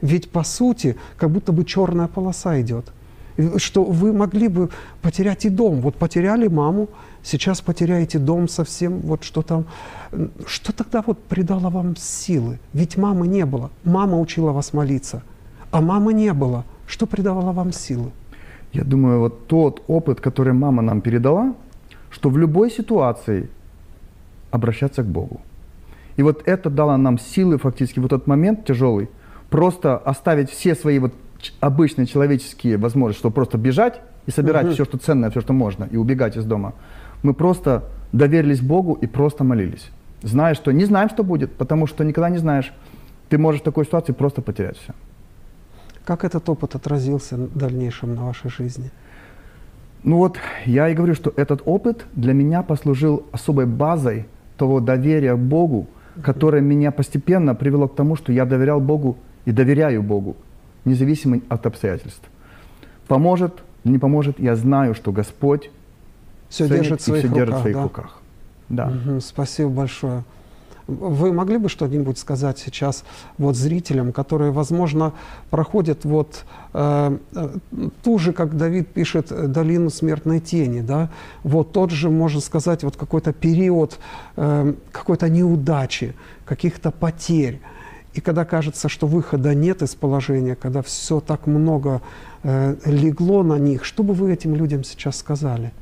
Ведь 0.00 0.30
по 0.30 0.44
сути, 0.44 0.96
как 1.16 1.30
будто 1.30 1.50
бы 1.52 1.64
черная 1.64 2.06
полоса 2.06 2.60
идет. 2.60 2.92
Что 3.56 3.82
вы 3.82 4.12
могли 4.12 4.46
бы 4.46 4.68
потерять 5.02 5.46
и 5.46 5.48
дом. 5.48 5.80
Вот 5.80 5.96
потеряли 5.96 6.46
маму, 6.46 6.88
сейчас 7.24 7.60
потеряете 7.60 8.20
дом 8.20 8.46
совсем, 8.48 9.00
вот 9.00 9.24
что 9.24 9.42
там. 9.42 9.64
Что 10.46 10.72
тогда 10.72 11.02
вот 11.04 11.18
придало 11.24 11.70
вам 11.70 11.96
силы? 11.96 12.60
Ведь 12.72 12.96
мамы 12.96 13.26
не 13.26 13.44
было. 13.44 13.70
Мама 13.82 14.20
учила 14.20 14.52
вас 14.52 14.72
молиться, 14.72 15.22
а 15.72 15.80
мамы 15.80 16.14
не 16.14 16.32
было. 16.32 16.64
Что 16.86 17.06
придавало 17.06 17.50
вам 17.50 17.72
силы? 17.72 18.12
Я 18.72 18.84
думаю, 18.84 19.18
вот 19.18 19.48
тот 19.48 19.82
опыт, 19.88 20.20
который 20.20 20.52
мама 20.52 20.82
нам 20.82 21.00
передала, 21.00 21.54
что 22.10 22.30
в 22.30 22.38
любой 22.38 22.70
ситуации 22.70 23.48
обращаться 24.52 25.02
к 25.02 25.06
Богу. 25.06 25.40
И 26.18 26.22
вот 26.22 26.42
это 26.46 26.68
дало 26.68 26.96
нам 26.96 27.16
силы 27.18 27.58
фактически 27.58 28.00
в 28.00 28.06
этот 28.06 28.26
момент 28.26 28.64
тяжелый, 28.66 29.08
просто 29.50 29.96
оставить 29.96 30.50
все 30.50 30.74
свои 30.74 30.98
вот 30.98 31.14
обычные 31.60 32.06
человеческие 32.06 32.76
возможности, 32.76 33.20
чтобы 33.20 33.34
просто 33.34 33.56
бежать 33.56 34.00
и 34.26 34.32
собирать 34.32 34.64
Мгм. 34.66 34.74
все, 34.74 34.84
что 34.84 34.98
ценное, 34.98 35.30
все, 35.30 35.40
что 35.40 35.52
можно, 35.52 35.84
и 35.84 35.96
убегать 35.96 36.36
из 36.36 36.44
дома. 36.44 36.72
Мы 37.22 37.34
просто 37.34 37.84
доверились 38.12 38.60
Богу 38.60 38.94
и 38.94 39.06
просто 39.06 39.44
молились. 39.44 39.90
Зная, 40.22 40.54
что 40.54 40.72
не 40.72 40.84
знаем, 40.86 41.08
что 41.08 41.22
будет, 41.22 41.52
потому 41.52 41.86
что 41.86 42.02
никогда 42.02 42.30
не 42.30 42.38
знаешь. 42.38 42.72
Ты 43.28 43.38
можешь 43.38 43.60
в 43.60 43.64
такой 43.64 43.84
ситуации 43.84 44.12
просто 44.12 44.42
потерять 44.42 44.76
все. 44.76 44.94
Как 46.04 46.24
этот 46.24 46.48
опыт 46.48 46.74
отразился 46.74 47.36
в 47.36 47.56
дальнейшем 47.56 48.16
на 48.16 48.24
вашей 48.24 48.50
жизни? 48.50 48.90
Ну 50.02 50.16
вот, 50.16 50.36
я 50.66 50.88
и 50.88 50.94
говорю, 50.94 51.14
что 51.14 51.32
этот 51.36 51.62
опыт 51.64 52.06
для 52.16 52.32
меня 52.32 52.62
послужил 52.62 53.24
особой 53.30 53.66
базой 53.66 54.26
того 54.56 54.80
доверия 54.80 55.36
Богу, 55.36 55.86
которое 56.22 56.62
меня 56.62 56.90
постепенно 56.90 57.54
привело 57.54 57.88
к 57.88 57.94
тому, 57.94 58.16
что 58.16 58.32
я 58.32 58.44
доверял 58.44 58.80
Богу 58.80 59.16
и 59.44 59.52
доверяю 59.52 60.02
Богу, 60.02 60.36
независимо 60.84 61.40
от 61.48 61.66
обстоятельств. 61.66 62.28
Поможет, 63.06 63.62
не 63.84 63.98
поможет, 63.98 64.38
я 64.40 64.56
знаю, 64.56 64.94
что 64.94 65.12
Господь 65.12 65.70
Все 66.48 66.68
держит 66.68 67.00
в 67.00 67.04
и 67.04 67.28
руках, 67.28 67.38
держит 67.38 67.54
в 67.56 67.60
своих 67.60 67.76
да? 67.76 67.82
руках. 67.82 68.18
Да. 68.68 68.86
Мгм, 68.86 69.20
спасибо 69.20 69.70
большое. 69.70 70.24
Вы 70.88 71.34
могли 71.34 71.58
бы 71.58 71.68
что-нибудь 71.68 72.16
сказать 72.16 72.58
сейчас 72.58 73.04
вот 73.36 73.56
зрителям, 73.56 74.10
которые, 74.10 74.52
возможно, 74.52 75.12
проходят 75.50 76.06
вот 76.06 76.46
э, 76.72 77.18
э, 77.34 77.58
ту 78.02 78.18
же, 78.18 78.32
как 78.32 78.56
Давид 78.56 78.88
пишет, 78.88 79.30
э, 79.30 79.48
долину 79.48 79.90
смертной 79.90 80.40
тени, 80.40 80.80
да? 80.80 81.10
Вот 81.42 81.72
тот 81.72 81.90
же, 81.90 82.08
можно 82.08 82.40
сказать, 82.40 82.84
вот 82.84 82.96
какой-то 82.96 83.34
период 83.34 83.98
э, 84.36 84.72
какой-то 84.90 85.28
неудачи, 85.28 86.14
каких-то 86.46 86.90
потерь. 86.90 87.60
И 88.14 88.22
когда 88.22 88.46
кажется, 88.46 88.88
что 88.88 89.06
выхода 89.06 89.54
нет 89.54 89.82
из 89.82 89.94
положения, 89.94 90.56
когда 90.56 90.80
все 90.80 91.20
так 91.20 91.46
много 91.46 92.00
э, 92.42 92.76
легло 92.86 93.42
на 93.42 93.58
них, 93.58 93.84
что 93.84 94.02
бы 94.02 94.14
вы 94.14 94.32
этим 94.32 94.54
людям 94.54 94.84
сейчас 94.84 95.18
сказали? 95.18 95.72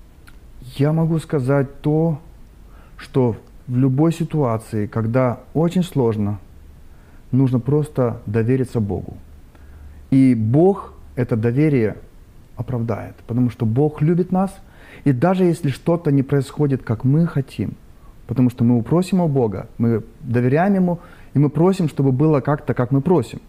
Я 0.75 0.93
могу 0.93 1.21
сказать 1.21 1.81
то, 1.81 2.19
что 2.97 3.37
в 3.67 3.77
любой 3.77 4.13
ситуации, 4.13 4.87
когда 4.87 5.41
очень 5.55 5.83
сложно, 5.83 6.39
нужно 7.33 7.59
просто 7.61 8.21
довериться 8.27 8.81
Богу. 8.81 9.17
И 10.11 10.35
Бог 10.35 10.93
это 11.17 11.37
доверие 11.37 11.97
оправдает, 12.57 13.15
потому 13.27 13.51
что 13.51 13.67
Бог 13.67 14.03
любит 14.03 14.33
нас, 14.33 14.55
и 15.05 15.13
даже 15.13 15.45
если 15.45 15.71
что-то 15.71 16.11
не 16.11 16.23
происходит, 16.23 16.83
как 16.83 17.05
мы 17.05 17.27
хотим, 17.27 17.75
потому 18.27 18.51
что 18.51 18.65
мы 18.65 18.77
упросим 18.77 19.21
у 19.21 19.29
Бога, 19.29 19.67
мы 19.79 20.03
доверяем 20.21 20.75
Ему, 20.75 21.01
и 21.35 21.39
мы 21.39 21.51
просим, 21.51 21.89
чтобы 21.89 22.13
было 22.13 22.41
как-то, 22.41 22.75
как 22.75 22.93
мы 22.93 23.01
просим. 23.01 23.41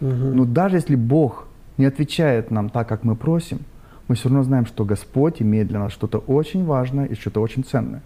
Мгм. 0.00 0.36
Но 0.36 0.44
даже 0.44 0.76
если 0.76 0.96
Бог 0.96 1.46
не 1.78 1.86
отвечает 1.86 2.50
нам 2.50 2.68
так, 2.68 2.88
как 2.88 3.04
мы 3.04 3.16
просим, 3.16 3.60
мы 4.08 4.14
все 4.14 4.28
равно 4.28 4.42
знаем, 4.42 4.66
что 4.66 4.84
Господь 4.84 5.40
имеет 5.40 5.68
для 5.68 5.78
нас 5.78 5.92
что-то 5.92 6.18
очень 6.18 6.64
важное 6.64 7.06
и 7.06 7.14
что-то 7.14 7.40
очень 7.40 7.64
ценное. 7.64 8.02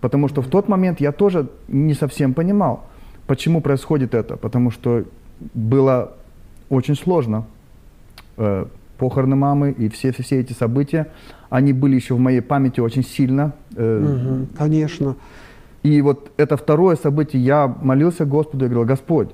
Потому 0.00 0.28
что 0.28 0.42
в 0.42 0.46
тот 0.48 0.68
момент 0.68 1.00
я 1.00 1.12
тоже 1.12 1.48
не 1.68 1.94
совсем 1.94 2.34
понимал, 2.34 2.84
почему 3.26 3.60
происходит 3.60 4.14
это. 4.14 4.36
Потому 4.36 4.70
что 4.70 5.04
было 5.54 6.12
очень 6.70 6.96
сложно. 6.96 7.44
Э, 8.36 8.66
похороны 8.98 9.34
мамы 9.36 9.70
и 9.72 9.88
все, 9.88 10.12
все, 10.12 10.22
все 10.22 10.40
эти 10.40 10.52
события, 10.52 11.06
они 11.48 11.72
были 11.72 11.94
еще 11.96 12.14
в 12.14 12.18
моей 12.18 12.42
памяти 12.42 12.80
очень 12.80 13.02
сильно. 13.04 13.52
Э, 13.76 13.98
Мгм, 13.98 14.46
Конечно. 14.58 15.16
и 15.82 16.02
вот 16.02 16.30
это 16.36 16.56
второе 16.56 16.96
событие, 16.96 17.42
я 17.42 17.66
молился 17.82 18.24
Господу 18.26 18.66
и 18.66 18.68
говорил, 18.68 18.86
Господь, 18.86 19.30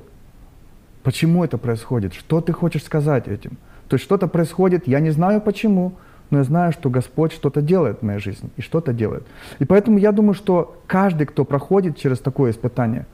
почему 1.02 1.44
это 1.44 1.58
происходит? 1.58 2.14
Что 2.14 2.40
ты 2.40 2.52
хочешь 2.52 2.84
сказать 2.84 3.26
этим? 3.28 3.50
То 3.88 3.94
есть 3.96 4.04
что-то 4.04 4.28
происходит, 4.28 4.86
я 4.88 5.00
не 5.00 5.10
знаю 5.10 5.40
почему, 5.40 5.92
но 6.30 6.38
я 6.38 6.44
знаю, 6.44 6.72
что 6.72 6.90
Господь 6.90 7.32
что-то 7.32 7.62
делает 7.62 8.00
в 8.00 8.02
моей 8.02 8.18
жизни 8.18 8.50
и 8.56 8.62
что-то 8.62 8.92
делает. 8.92 9.24
И 9.58 9.64
поэтому 9.64 9.98
я 9.98 10.12
думаю, 10.12 10.34
что 10.34 10.76
каждый, 10.86 11.26
кто 11.26 11.44
проходит 11.44 11.96
через 11.96 12.18
такое 12.18 12.50
испытание, 12.50 13.06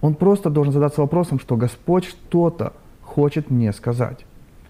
он 0.00 0.14
просто 0.14 0.50
должен 0.50 0.72
задаться 0.72 1.00
вопросом, 1.00 1.38
что 1.38 1.56
Господь 1.56 2.04
что-то 2.04 2.72
хочет 3.02 3.50
мне 3.50 3.72
сказать. 3.72 4.24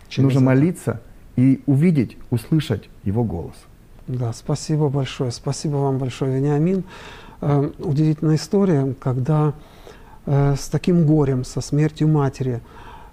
Через 0.09 0.25
Нужно 0.25 0.39
это. 0.39 0.47
молиться 0.47 1.01
и 1.37 1.61
увидеть, 1.67 2.17
услышать 2.31 2.89
Его 3.05 3.25
голос. 3.25 3.57
Да, 4.07 4.33
спасибо 4.33 4.89
большое. 4.89 5.31
Спасибо 5.33 5.77
вам 5.77 5.99
большое, 5.99 6.37
Вениамин. 6.37 6.85
Э, 7.41 7.71
удивительная 7.79 8.37
история, 8.37 8.95
когда 9.01 9.53
э, 10.27 10.55
с 10.57 10.69
таким 10.69 11.07
горем, 11.07 11.45
со 11.45 11.61
смертью 11.61 12.09
матери, 12.09 12.61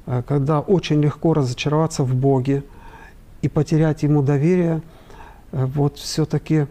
э, 0.06 0.22
когда 0.28 0.60
очень 0.60 1.02
легко 1.02 1.34
разочароваться 1.34 2.04
в 2.04 2.13
Боге 2.13 2.63
и 3.43 3.50
потерять 3.50 4.03
Ему 4.03 4.23
доверие, 4.23 4.81
э, 5.51 5.65
вот 5.65 5.97
все-таки 5.97 6.65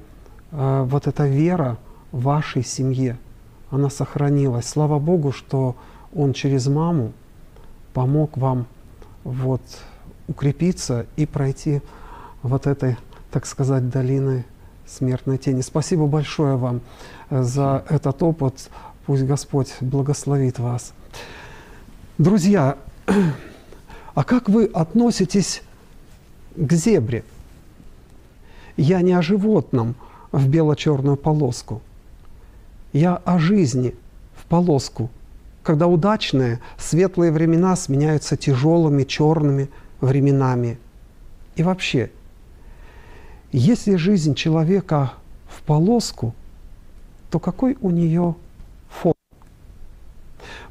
э, 0.50 0.82
вот 0.88 1.06
эта 1.06 1.28
вера 1.28 1.76
в 2.10 2.22
вашей 2.22 2.64
семье, 2.64 3.18
она 3.70 3.90
сохранилась. 3.90 4.66
Слава 4.66 4.98
Богу, 4.98 5.32
что 5.32 5.76
Он 6.14 6.32
через 6.32 6.66
маму 6.66 7.12
помог 7.92 8.38
вам 8.38 8.66
вот 9.22 9.60
укрепиться 10.28 11.06
и 11.16 11.26
пройти 11.26 11.82
вот 12.42 12.66
этой, 12.66 12.96
так 13.30 13.44
сказать, 13.44 13.90
долиной 13.90 14.44
смертной 14.86 15.36
тени. 15.36 15.60
Спасибо 15.60 16.06
большое 16.06 16.56
вам 16.56 16.80
э, 17.28 17.42
за 17.42 17.84
этот 17.90 18.22
опыт. 18.22 18.70
Пусть 19.04 19.24
Господь 19.24 19.74
благословит 19.80 20.58
вас. 20.58 20.94
Друзья, 22.16 22.78
а 24.14 24.24
как 24.24 24.48
вы 24.48 24.64
относитесь 24.64 25.62
к 26.56 26.72
зебре? 26.72 27.24
Я 28.76 29.02
не 29.02 29.12
о 29.12 29.22
животном 29.22 29.94
в 30.30 30.48
бело-черную 30.48 31.16
полоску. 31.16 31.82
Я 32.92 33.16
о 33.16 33.38
жизни 33.38 33.94
в 34.34 34.46
полоску, 34.46 35.10
когда 35.62 35.86
удачные, 35.86 36.60
светлые 36.78 37.32
времена 37.32 37.76
сменяются 37.76 38.36
тяжелыми, 38.36 39.04
черными 39.04 39.68
временами. 40.00 40.78
И 41.56 41.62
вообще, 41.62 42.10
если 43.50 43.96
жизнь 43.96 44.34
человека 44.34 45.12
в 45.48 45.62
полоску, 45.62 46.34
то 47.30 47.38
какой 47.38 47.76
у 47.80 47.90
нее 47.90 48.34
фон? 48.88 49.14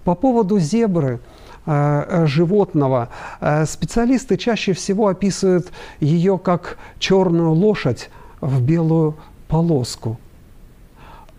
По 0.04 0.16
поводу 0.16 0.60
зебры– 0.60 1.20
животного. 1.66 3.10
Э, 3.40 3.66
специалисты 3.66 4.38
чаще 4.38 4.74
всего 4.74 5.08
описывают 5.08 5.72
ее 6.00 6.38
как 6.38 6.78
черную 7.00 7.52
лошадь 7.52 8.10
в 8.40 8.62
белую 8.62 9.16
полоску. 9.48 10.20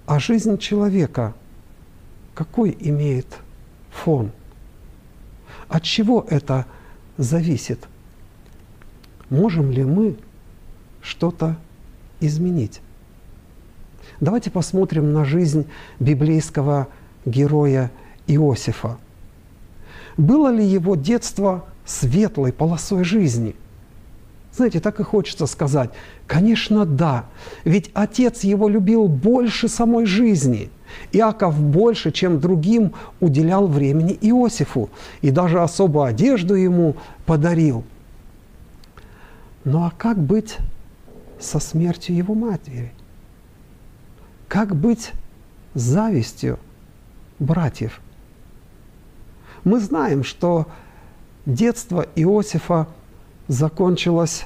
А 0.06 0.18
жизнь 0.18 0.58
человека 0.58 1.34
какой 2.34 2.76
имеет 2.78 3.26
фон? 3.90 4.30
От 5.68 5.82
чего 5.82 6.24
это 6.28 6.66
зависит? 7.16 7.86
Можем 9.28 9.70
ли 9.70 9.84
мы 9.84 10.16
что-то 11.00 11.56
изменить? 12.20 12.80
Давайте 14.20 14.50
посмотрим 14.50 15.12
на 15.12 15.24
жизнь 15.24 15.66
библейского 15.98 16.88
героя 17.24 17.90
Иосифа– 18.26 18.98
было 20.16 20.50
ли 20.50 20.64
его 20.64 20.96
детство 20.96 21.66
светлой 21.84 22.52
полосой 22.52 23.04
жизни? 23.04 23.54
Знаете, 24.54 24.80
так 24.80 25.00
и 25.00 25.02
хочется 25.02 25.46
сказать. 25.46 25.90
Конечно, 26.26 26.84
да. 26.84 27.24
Ведь 27.64 27.90
отец 27.94 28.44
его 28.44 28.68
любил 28.68 29.08
больше 29.08 29.68
самой 29.68 30.04
жизни. 30.04 30.70
Иаков 31.12 31.58
больше, 31.58 32.12
чем 32.12 32.38
другим, 32.38 32.92
уделял 33.20 33.66
времени 33.66 34.16
Иосифу 34.20 34.90
и 35.22 35.30
даже 35.30 35.62
особую 35.62 36.04
одежду 36.04 36.54
ему 36.54 36.96
подарил. 37.24 37.84
Ну 39.64 39.84
а 39.84 39.92
как 39.96 40.18
быть 40.18 40.58
со 41.40 41.58
смертью 41.58 42.14
его 42.14 42.34
матери? 42.34 42.92
Как 44.48 44.76
быть 44.76 45.12
завистью 45.72 46.58
братьев? 47.38 48.00
Мы 49.64 49.78
знаем, 49.78 50.24
что 50.24 50.66
детство 51.46 52.06
Иосифа 52.16 52.88
закончилось 53.46 54.44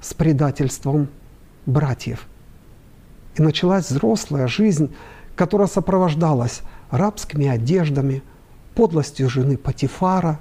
с 0.00 0.14
предательством 0.14 1.08
братьев. 1.66 2.26
И 3.36 3.42
началась 3.42 3.90
взрослая 3.90 4.46
жизнь, 4.46 4.94
которая 5.34 5.66
сопровождалась 5.66 6.60
рабскими 6.90 7.48
одеждами, 7.48 8.22
подлостью 8.74 9.28
жены 9.28 9.56
Патифара, 9.56 10.38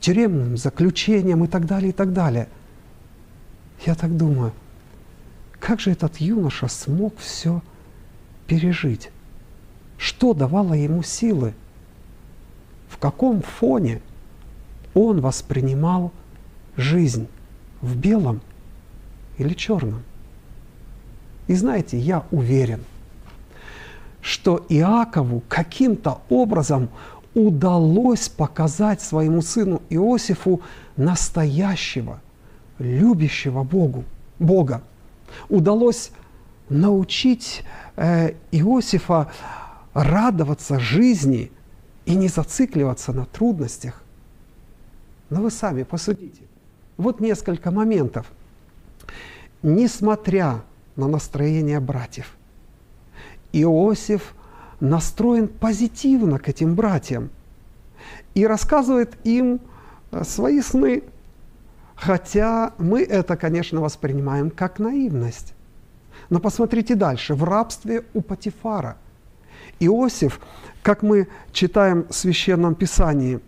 тюремным 0.00 0.56
заключением 0.56 1.44
и 1.44 1.48
так 1.48 1.66
далее, 1.66 1.90
и 1.90 1.92
так 1.92 2.12
далее. 2.12 2.48
Я 3.84 3.94
так 3.94 4.16
думаю, 4.16 4.52
как 5.58 5.80
же 5.80 5.90
этот 5.90 6.18
юноша 6.18 6.68
смог 6.68 7.18
все 7.18 7.60
пережить? 8.46 9.10
Что 9.98 10.32
давало 10.32 10.74
ему 10.74 11.02
силы– 11.02 11.54
каком 13.06 13.40
фоне 13.40 14.02
он 14.92 15.20
воспринимал 15.20 16.10
жизнь 16.76 17.28
в 17.80 17.96
белом 17.96 18.40
или 19.38 19.54
черном. 19.54 20.02
И 21.46 21.54
знаете, 21.54 21.96
я 21.98 22.24
уверен, 22.32 22.82
что 24.20 24.66
Иакову 24.68 25.44
каким-то 25.48 26.20
образом 26.28 26.88
удалось 27.34 28.28
показать 28.28 29.00
своему 29.00 29.40
сыну 29.40 29.82
Иосифу 29.88 30.60
настоящего, 30.96 32.20
любящего 32.80 33.62
Богу, 33.62 34.02
Бога. 34.40 34.82
Удалось 35.48 36.10
научить 36.68 37.62
э, 37.94 38.32
Иосифа 38.50 39.30
радоваться 39.94 40.80
жизни 40.80 41.52
и 42.06 42.14
не 42.14 42.28
зацикливаться 42.28 43.12
на 43.12 43.26
трудностях. 43.26 44.02
Но 45.28 45.42
вы 45.42 45.50
сами 45.50 45.82
посудите. 45.82 46.42
Вот 46.96 47.20
несколько 47.20 47.70
моментов. 47.70 48.26
Несмотря 49.62 50.62
на 50.94 51.08
настроение 51.08 51.80
братьев, 51.80 52.36
Иосиф 53.52 54.34
настроен 54.80 55.48
позитивно 55.48 56.38
к 56.38 56.48
этим 56.48 56.74
братьям 56.74 57.30
и 58.34 58.46
рассказывает 58.46 59.14
им 59.24 59.60
э, 60.12 60.22
свои 60.24 60.60
сны, 60.60 61.02
хотя 61.96 62.72
мы 62.78 63.02
это, 63.02 63.36
конечно, 63.36 63.80
воспринимаем 63.80 64.50
как 64.50 64.78
наивность. 64.78 65.54
Но 66.30 66.38
посмотрите 66.38 66.94
дальше. 66.94 67.34
В 67.34 67.44
рабстве 67.44 68.04
у 68.14 68.20
Патифара 68.20 68.96
Иосиф 69.80 70.40
как 70.86 71.02
мы 71.02 71.26
читаем 71.50 72.06
в 72.08 72.14
Священном 72.14 72.76
Писании, 72.76 73.40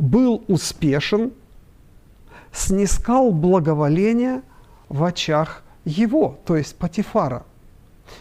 был 0.00 0.42
успешен, 0.48 1.30
снискал 2.52 3.30
благоволение 3.30 4.42
в 4.88 5.04
очах 5.04 5.62
его, 5.84 6.40
то 6.44 6.56
есть 6.56 6.74
Патифара. 6.74 7.46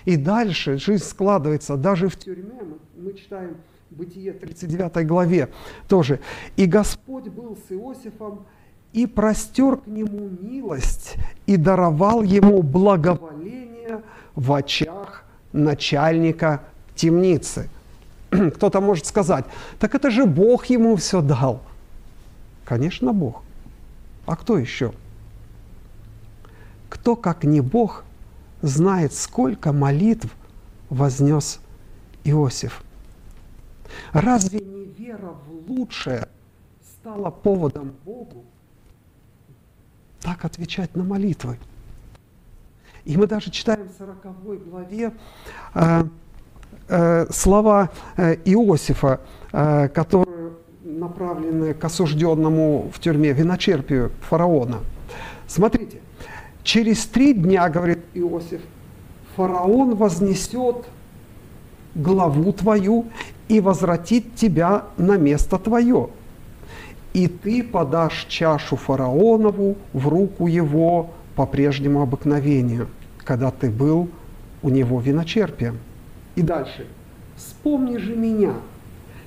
И 0.05 0.17
дальше 0.17 0.77
жизнь 0.77 1.03
складывается 1.03 1.77
даже 1.77 2.09
в 2.09 2.17
тюрьме. 2.19 2.59
Мы, 2.61 3.05
мы 3.05 3.13
читаем 3.13 3.57
Бытие 3.89 4.33
39 4.33 5.07
главе 5.07 5.49
тоже. 5.87 6.19
«И 6.55 6.67
Господь 6.67 7.27
был 7.29 7.57
с 7.67 7.71
Иосифом, 7.71 8.45
и 8.93 9.07
простер 9.07 9.77
к 9.77 9.87
нему 9.87 10.29
милость, 10.41 11.15
и 11.47 11.57
даровал 11.57 12.21
ему 12.21 12.61
благоволение 12.61 14.03
в 14.35 14.53
очах 14.53 15.25
начальника 15.53 16.61
темницы». 16.99 17.69
Кто-то 18.29 18.81
может 18.81 19.05
сказать, 19.05 19.45
так 19.79 19.95
это 19.95 20.11
же 20.11 20.25
Бог 20.25 20.67
ему 20.67 20.95
все 20.95 21.21
дал. 21.21 21.61
Конечно, 22.65 23.13
Бог. 23.13 23.41
А 24.25 24.35
кто 24.35 24.57
еще? 24.57 24.93
Кто, 26.89 27.15
как 27.15 27.43
не 27.43 27.61
Бог, 27.61 28.03
знает, 28.61 29.13
сколько 29.13 29.73
молитв 29.73 30.29
вознес 30.89 31.59
Иосиф? 32.23 32.83
Разве 34.13 34.59
не 34.59 34.85
вера 34.85 35.33
в 35.47 35.71
лучшее 35.71 36.27
стала 36.83 37.31
поводом 37.31 37.93
Богу 38.05 38.45
так 40.21 40.45
отвечать 40.45 40.95
на 40.95 41.03
молитвы? 41.03 41.57
И 43.05 43.17
мы 43.17 43.25
даже 43.25 43.49
читаем 43.49 43.87
в 43.87 43.97
40 43.97 44.69
главе, 44.69 45.13
э, 45.73 46.03
слова 47.29 47.89
э, 48.17 48.35
Иосифа, 48.45 49.19
э, 49.51 49.87
которые 49.89 50.51
направлены 50.83 51.73
к 51.73 51.83
осужденному 51.85 52.89
в 52.93 52.99
тюрьме 52.99 53.31
виночерпию 53.31 54.11
фараона. 54.21 54.79
Смотрите, 55.47 55.97
через 56.63 57.05
три 57.05 57.33
дня, 57.33 57.69
говорит 57.69 57.99
Иосиф, 58.13 58.61
фараон 59.35 59.95
вознесет 59.95 60.85
главу 61.95 62.53
твою 62.53 63.05
и 63.47 63.59
возвратит 63.59 64.35
тебя 64.35 64.83
на 64.97 65.17
место 65.17 65.57
твое. 65.57 66.09
И 67.13 67.27
ты 67.27 67.63
подашь 67.63 68.25
чашу 68.29 68.75
фараонову 68.75 69.75
в 69.93 70.07
руку 70.07 70.47
его 70.47 71.09
по 71.35 71.45
прежнему 71.45 72.01
обыкновению, 72.01 72.87
когда 73.23 73.49
ты 73.49 73.69
был 73.69 74.09
у 74.61 74.69
него 74.69 74.99
виночерпием. 74.99 75.79
И 76.39 76.41
дальше. 76.41 76.87
Вспомни 77.35 77.97
же 77.97 78.15
меня, 78.15 78.53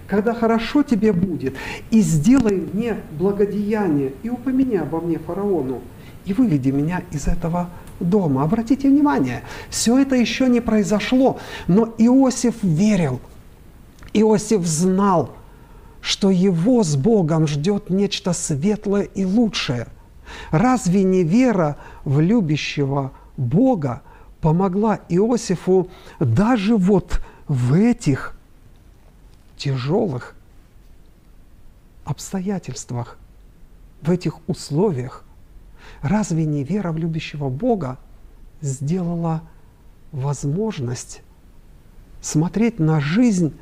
когда 0.06 0.32
хорошо 0.32 0.82
тебе 0.82 1.12
будет, 1.12 1.54
и 1.90 2.00
сделай 2.00 2.66
мне 2.72 2.96
благодеяние, 3.18 4.14
и 4.22 4.30
упомяни 4.30 4.76
обо 4.76 5.02
мне 5.02 5.18
фараону, 5.18 5.82
и 6.24 6.32
выведи 6.32 6.70
меня 6.70 7.02
из 7.10 7.28
этого 7.28 7.68
дома. 8.00 8.44
Обратите 8.44 8.88
внимание, 8.88 9.42
все 9.68 9.98
это 9.98 10.16
еще 10.16 10.48
не 10.48 10.62
произошло, 10.62 11.38
но 11.68 11.94
Иосиф 11.98 12.54
верил, 12.62 13.20
Иосиф 14.14 14.64
знал, 14.64 15.32
что 16.00 16.30
его 16.30 16.82
с 16.82 16.96
Богом 16.96 17.46
ждет 17.46 17.90
нечто 17.90 18.32
светлое 18.32 19.02
и 19.02 19.26
лучшее. 19.26 19.88
Разве 20.50 21.02
не 21.02 21.24
вера 21.24 21.76
в 22.06 22.20
любящего 22.20 23.12
Бога 23.36 24.00
помогла 24.42 24.98
Иосифу 25.08 25.88
даже 26.18 26.76
вот 26.76 27.22
в 27.46 27.74
этих 27.74 28.36
тяжелых 29.56 30.34
обстоятельствах, 32.04 33.16
в 34.02 34.10
этих 34.10 34.46
условиях, 34.48 35.24
разве 36.02 36.44
не 36.44 36.64
вера 36.64 36.90
в 36.90 36.98
любящего 36.98 37.48
Бога 37.48 37.98
сделала 38.60 39.42
возможность 40.10 41.22
смотреть 42.20 42.80
на 42.80 43.00
жизнь, 43.00 43.56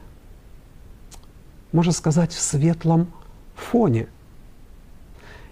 можно 1.72 1.92
сказать, 1.92 2.32
в 2.32 2.40
светлом 2.40 3.12
фоне? 3.54 4.08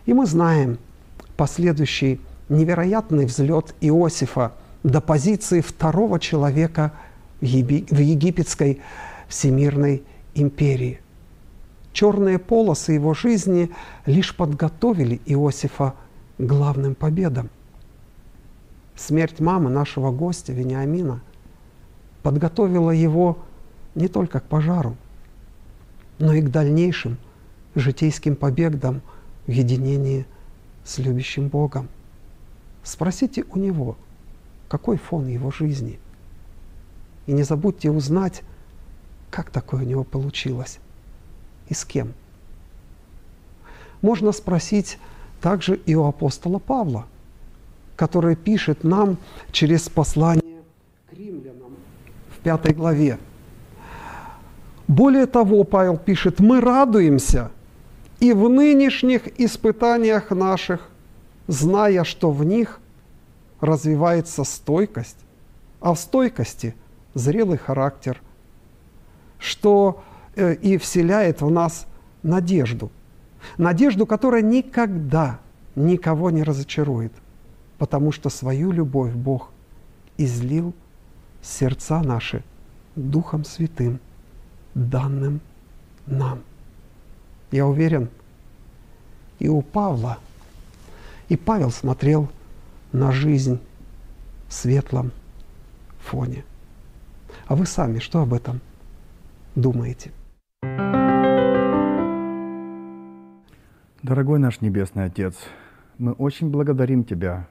И 0.06 0.14
мы 0.14 0.24
знаем 0.24 0.78
последующий 1.36 2.18
невероятный 2.48 3.26
взлет 3.26 3.74
Иосифа 3.82 4.54
до 4.88 5.00
позиции 5.00 5.60
второго 5.60 6.18
человека 6.18 6.92
в 7.40 7.44
египетской 7.44 8.80
всемирной 9.28 10.02
империи. 10.34 11.00
Черные 11.92 12.38
полосы 12.38 12.92
его 12.92 13.12
жизни 13.14 13.70
лишь 14.06 14.34
подготовили 14.34 15.20
Иосифа 15.26 15.94
к 16.38 16.42
главным 16.42 16.94
победам. 16.94 17.50
Смерть 18.96 19.40
мамы 19.40 19.70
нашего 19.70 20.10
гостя 20.10 20.52
Вениамина 20.52 21.20
подготовила 22.22 22.90
его 22.90 23.38
не 23.94 24.08
только 24.08 24.40
к 24.40 24.44
пожару, 24.44 24.96
но 26.18 26.32
и 26.32 26.40
к 26.40 26.50
дальнейшим 26.50 27.18
житейским 27.74 28.36
побегам 28.36 29.02
в 29.46 29.50
единении 29.50 30.26
с 30.84 30.98
любящим 30.98 31.48
Богом. 31.48 31.88
Спросите 32.82 33.44
у 33.50 33.58
него, 33.58 33.96
какой 34.68 34.96
фон 34.96 35.26
его 35.26 35.50
жизни. 35.50 35.98
И 37.26 37.32
не 37.32 37.42
забудьте 37.42 37.90
узнать, 37.90 38.42
как 39.30 39.50
такое 39.50 39.82
у 39.82 39.86
него 39.86 40.04
получилось 40.04 40.78
и 41.68 41.74
с 41.74 41.84
кем. 41.84 42.14
Можно 44.00 44.32
спросить 44.32 44.98
также 45.40 45.76
и 45.76 45.94
у 45.94 46.04
апостола 46.04 46.58
Павла, 46.58 47.06
который 47.96 48.36
пишет 48.36 48.84
нам 48.84 49.18
через 49.52 49.88
послание 49.88 50.62
к 51.10 51.12
римлянам 51.12 51.76
в 52.34 52.38
пятой 52.40 52.72
главе. 52.72 53.18
Более 54.86 55.26
того, 55.26 55.64
Павел 55.64 55.98
пишет, 55.98 56.40
мы 56.40 56.60
радуемся 56.60 57.50
и 58.20 58.32
в 58.32 58.48
нынешних 58.48 59.38
испытаниях 59.38 60.30
наших, 60.30 60.88
зная, 61.46 62.04
что 62.04 62.30
в 62.30 62.44
них 62.44 62.80
развивается 63.60 64.44
стойкость, 64.44 65.18
а 65.80 65.94
в 65.94 65.98
стойкости 65.98 66.74
зрелый 67.14 67.58
характер, 67.58 68.20
что 69.38 70.02
э, 70.36 70.54
и 70.54 70.78
вселяет 70.78 71.40
в 71.40 71.50
нас 71.50 71.86
надежду. 72.22 72.90
Надежду, 73.56 74.06
которая 74.06 74.42
никогда 74.42 75.38
никого 75.74 76.30
не 76.30 76.42
разочарует, 76.42 77.12
потому 77.78 78.12
что 78.12 78.30
свою 78.30 78.72
любовь 78.72 79.12
Бог 79.12 79.50
излил 80.16 80.74
сердца 81.42 82.02
наши 82.02 82.42
Духом 82.96 83.44
Святым, 83.44 84.00
данным 84.74 85.40
нам. 86.06 86.40
Я 87.52 87.66
уверен, 87.66 88.08
и 89.38 89.48
у 89.48 89.62
Павла, 89.62 90.18
и 91.28 91.36
Павел 91.36 91.70
смотрел 91.70 92.28
на 92.92 93.12
жизнь 93.12 93.60
в 94.48 94.52
светлом 94.52 95.12
фоне. 95.98 96.44
А 97.46 97.54
вы 97.54 97.66
сами 97.66 97.98
что 97.98 98.22
об 98.22 98.32
этом 98.32 98.60
думаете? 99.54 100.12
Дорогой 104.02 104.38
наш 104.38 104.60
Небесный 104.60 105.04
Отец, 105.04 105.36
мы 105.98 106.12
очень 106.12 106.50
благодарим 106.50 107.04
Тебя, 107.04 107.48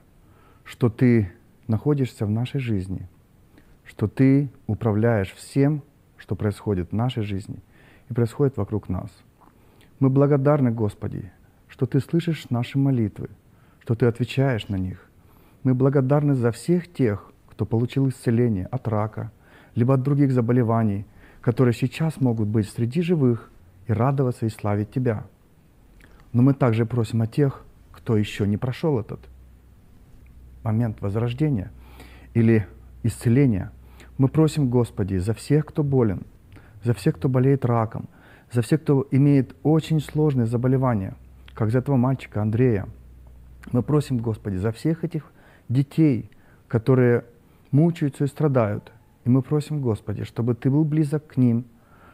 что 0.64 0.88
Ты 0.88 1.32
находишься 1.68 2.26
в 2.26 2.30
нашей 2.30 2.60
жизни, 2.60 3.08
что 3.84 4.08
Ты 4.08 4.50
управляешь 4.66 5.32
всем, 5.34 5.82
что 6.16 6.34
происходит 6.34 6.90
в 6.90 6.94
нашей 6.94 7.22
жизни 7.22 7.62
и 8.08 8.14
происходит 8.14 8.56
вокруг 8.56 8.88
нас. 8.88 9.10
Мы 10.00 10.10
благодарны, 10.10 10.70
Господи, 10.70 11.30
что 11.68 11.86
Ты 11.86 12.00
слышишь 12.00 12.50
наши 12.50 12.78
молитвы, 12.78 13.28
что 13.80 13.94
Ты 13.94 14.06
отвечаешь 14.06 14.68
на 14.68 14.76
них. 14.76 15.07
Мы 15.68 15.74
благодарны 15.74 16.34
за 16.34 16.50
всех 16.50 16.92
тех, 16.92 17.30
кто 17.50 17.66
получил 17.66 18.08
исцеление 18.08 18.66
от 18.66 18.88
рака, 18.88 19.30
либо 19.74 19.94
от 19.94 20.02
других 20.02 20.32
заболеваний, 20.32 21.06
которые 21.40 21.74
сейчас 21.74 22.20
могут 22.20 22.48
быть 22.48 22.68
среди 22.68 23.02
живых 23.02 23.50
и 23.86 23.92
радоваться 23.92 24.46
и 24.46 24.48
славить 24.50 24.90
Тебя– 24.90 25.26
но 26.32 26.42
мы 26.42 26.54
также 26.54 26.84
просим 26.84 27.22
о 27.22 27.26
тех, 27.26 27.64
кто 27.92 28.16
еще 28.16 28.46
не 28.46 28.56
прошел 28.56 28.98
этот 28.98 29.20
момент 30.62 31.00
возрождения 31.00 31.70
или 32.34 32.66
исцеления. 33.02 33.72
Мы 34.18 34.28
просим, 34.28 34.68
Господи, 34.68 35.16
за 35.16 35.32
всех, 35.32 35.66
кто 35.66 35.82
болен, 35.82 36.22
за 36.82 36.92
всех, 36.92 37.16
кто 37.16 37.28
болеет 37.28 37.64
раком, 37.64 38.08
за 38.52 38.62
всех, 38.62 38.82
кто 38.82 39.06
имеет 39.10 39.56
очень 39.62 40.00
сложные 40.00 40.46
заболевания, 40.46 41.16
как 41.54 41.70
за 41.70 41.78
этого 41.78 41.96
мальчика 41.96 42.42
Андрея. 42.42 42.86
Мы 43.72 43.82
просим, 43.82 44.18
Господи, 44.18 44.56
за 44.56 44.72
всех 44.72 45.04
этих 45.04 45.32
детей, 45.68 46.30
которые 46.68 47.24
мучаются 47.70 48.24
и 48.24 48.28
страдают. 48.28 48.92
И 49.24 49.28
мы 49.28 49.42
просим, 49.42 49.80
Господи, 49.80 50.24
чтобы 50.24 50.54
Ты 50.54 50.70
был 50.70 50.84
близок 50.84 51.26
к 51.26 51.36
ним, 51.36 51.64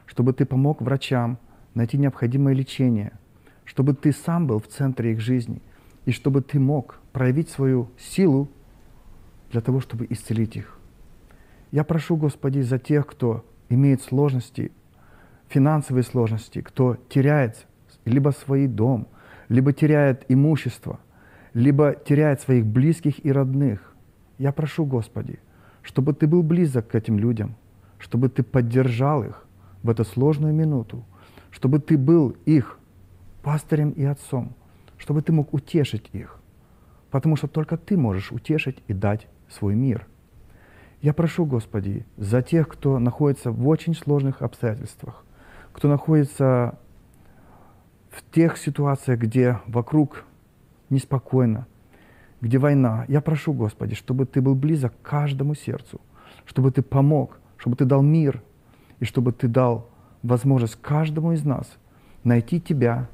чтобы 0.06 0.32
Ты 0.32 0.44
помог 0.44 0.82
врачам 0.82 1.38
найти 1.74 1.98
необходимое 1.98 2.54
лечение– 2.54 3.12
чтобы 3.64 3.94
ты 3.94 4.12
сам 4.12 4.46
был 4.46 4.60
в 4.60 4.68
центре 4.68 5.12
их 5.12 5.20
жизни, 5.20 5.60
и 6.04 6.12
чтобы 6.12 6.42
ты 6.42 6.58
мог 6.58 7.00
проявить 7.12 7.48
свою 7.48 7.90
силу 7.98 8.48
для 9.50 9.60
того, 9.60 9.80
чтобы 9.80 10.06
исцелить 10.10 10.56
их. 10.56 10.78
Я 11.70 11.84
прошу, 11.84 12.16
Господи, 12.16 12.60
за 12.60 12.78
тех, 12.78 13.06
кто 13.06 13.44
имеет 13.68 14.02
сложности, 14.02 14.70
финансовые 15.48 16.04
сложности, 16.04 16.60
кто 16.60 16.96
теряет 17.08 17.66
либо 18.04 18.30
свой 18.30 18.66
дом, 18.66 19.08
либо 19.48 19.72
теряет 19.72 20.24
имущество, 20.28 21.00
либо 21.54 21.94
теряет 21.94 22.40
своих 22.40 22.66
близких 22.66 23.24
и 23.24 23.32
родных. 23.32 23.94
Я 24.38 24.52
прошу, 24.52 24.84
Господи, 24.84 25.38
чтобы 25.82 26.12
Ты 26.12 26.26
был 26.26 26.42
близок 26.42 26.88
к 26.88 26.94
этим 26.94 27.18
людям, 27.18 27.56
чтобы 27.98 28.28
Ты 28.28 28.42
поддержал 28.42 29.24
их 29.24 29.46
в 29.82 29.88
эту 29.88 30.04
сложную 30.04 30.52
минуту, 30.52 31.04
чтобы 31.50 31.78
Ты 31.78 31.96
был 31.96 32.36
их 32.44 32.78
пастырем 33.44 33.90
и 33.90 34.02
отцом, 34.04 34.56
чтобы 34.96 35.22
ты 35.22 35.32
мог 35.32 35.52
утешить 35.52 36.08
их, 36.12 36.40
потому 37.10 37.36
что 37.36 37.46
только 37.46 37.76
ты 37.76 37.96
можешь 37.96 38.32
утешить 38.32 38.82
и 38.88 38.94
дать 38.94 39.28
свой 39.48 39.74
мир. 39.74 40.08
Я 41.02 41.12
прошу, 41.12 41.44
Господи, 41.44 42.06
за 42.16 42.40
тех, 42.40 42.66
кто 42.66 42.98
находится 42.98 43.52
в 43.52 43.68
очень 43.68 43.94
сложных 43.94 44.40
обстоятельствах, 44.40 45.24
кто 45.74 45.88
находится 45.88 46.78
в 48.10 48.22
тех 48.32 48.56
ситуациях, 48.56 49.20
где 49.20 49.60
вокруг 49.66 50.24
неспокойно, 50.94 51.66
где 52.40 52.59
война. 52.59 53.04
Я 53.09 53.20
прошу, 53.20 53.52
Господи, 53.52 53.94
чтобы 53.94 54.26
Ты 54.26 54.40
был 54.40 54.54
близок 54.54 54.94
к 55.00 55.09
каждому 55.09 55.54
сердцу, 55.54 56.00
чтобы 56.46 56.70
Ты 56.70 56.83
помог, 56.83 57.38
чтобы 57.57 57.76
Ты 57.76 57.85
дал 57.85 58.02
мир, 58.02 58.42
и 59.00 59.04
чтобы 59.04 59.33
Ты 59.33 59.48
дал 59.48 59.88
возможность 60.22 60.76
каждому 60.80 61.33
из 61.33 61.44
нас 61.44 61.70
найти 62.22 62.61
Тебя 62.61 63.09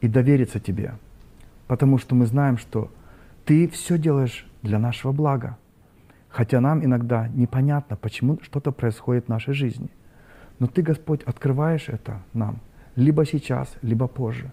и 0.00 0.08
довериться 0.08 0.60
Тебе, 0.60 0.94
потому 1.66 1.98
что 1.98 2.14
мы 2.14 2.26
знаем, 2.26 2.58
что 2.58 2.90
Ты 3.44 3.68
все 3.68 3.98
делаешь 3.98 4.46
для 4.62 4.78
нашего 4.78 5.12
блага, 5.12 5.56
хотя 6.28 6.60
нам 6.60 6.84
иногда 6.84 7.28
непонятно, 7.28 7.96
почему 7.96 8.38
что-то 8.42 8.72
происходит 8.72 9.26
в 9.26 9.28
нашей 9.28 9.54
жизни. 9.54 9.88
Но 10.58 10.66
Ты, 10.66 10.82
Господь, 10.82 11.22
открываешь 11.22 11.88
это 11.88 12.22
нам, 12.32 12.60
либо 12.96 13.24
сейчас, 13.24 13.74
либо 13.82 14.06
позже. 14.06 14.52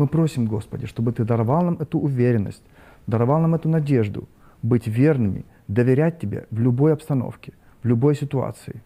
Мы 0.00 0.06
просим, 0.06 0.46
Господи, 0.46 0.86
чтобы 0.86 1.12
Ты 1.12 1.24
даровал 1.26 1.62
нам 1.62 1.74
эту 1.74 1.98
уверенность, 1.98 2.62
даровал 3.06 3.38
нам 3.38 3.54
эту 3.54 3.68
надежду, 3.68 4.30
быть 4.62 4.86
верными, 4.86 5.44
доверять 5.68 6.18
Тебе 6.18 6.46
в 6.50 6.58
любой 6.58 6.94
обстановке, 6.94 7.52
в 7.82 7.86
любой 7.86 8.14
ситуации. 8.14 8.82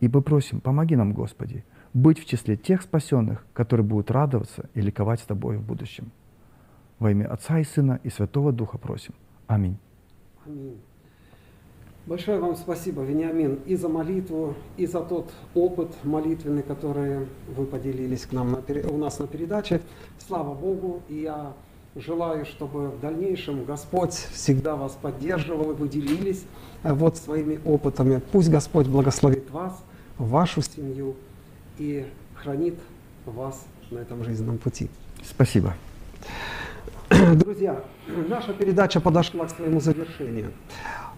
И 0.00 0.08
мы 0.08 0.22
просим, 0.22 0.62
помоги 0.62 0.96
нам, 0.96 1.12
Господи, 1.12 1.66
быть 1.92 2.18
в 2.18 2.24
числе 2.24 2.56
тех 2.56 2.80
спасенных, 2.80 3.44
которые 3.52 3.84
будут 3.84 4.10
радоваться 4.10 4.70
и 4.72 4.80
ликовать 4.80 5.20
с 5.20 5.24
Тобой 5.24 5.58
в 5.58 5.66
будущем. 5.66 6.12
Во 6.98 7.10
имя 7.10 7.26
Отца 7.30 7.58
и 7.58 7.64
Сына 7.64 8.00
и 8.02 8.08
Святого 8.08 8.52
Духа 8.52 8.78
просим. 8.78 9.12
Аминь. 9.48 9.76
Аминь. 10.46 10.80
Большое 12.04 12.40
вам 12.40 12.56
спасибо, 12.56 13.02
Вениамин, 13.02 13.60
и 13.64 13.76
за 13.76 13.88
молитву, 13.88 14.56
и 14.76 14.86
за 14.86 15.02
тот 15.02 15.30
опыт 15.54 15.88
молитвенный, 16.02 16.64
который 16.64 17.28
вы 17.56 17.64
поделились 17.64 18.26
к 18.26 18.32
нам 18.32 18.50
на, 18.50 18.62
у 18.90 18.98
нас 18.98 19.20
на 19.20 19.28
передаче. 19.28 19.80
Слава 20.18 20.52
Богу, 20.52 21.02
и 21.08 21.20
я 21.20 21.52
желаю, 21.94 22.44
чтобы 22.44 22.88
в 22.88 23.00
дальнейшем 23.00 23.64
Господь 23.64 24.14
всегда 24.14 24.74
вас 24.74 24.98
поддерживал, 25.00 25.70
и 25.70 25.74
вы 25.74 25.88
делились 25.88 26.42
э, 26.82 26.92
вот 26.92 27.18
своими 27.18 27.60
опытами. 27.64 28.20
Пусть 28.32 28.50
Господь 28.50 28.88
благословит 28.88 29.48
вас, 29.50 29.80
вашу 30.18 30.60
семью 30.60 31.14
и 31.78 32.04
хранит 32.34 32.74
вас 33.26 33.64
на 33.92 33.98
этом 34.00 34.24
жизненном 34.24 34.58
пути. 34.58 34.90
Спасибо. 35.22 35.74
Друзья, 37.34 37.84
наша 38.28 38.54
передача 38.54 39.00
подошла 39.00 39.46
к 39.46 39.50
своему 39.50 39.80
завершению. 39.80 40.50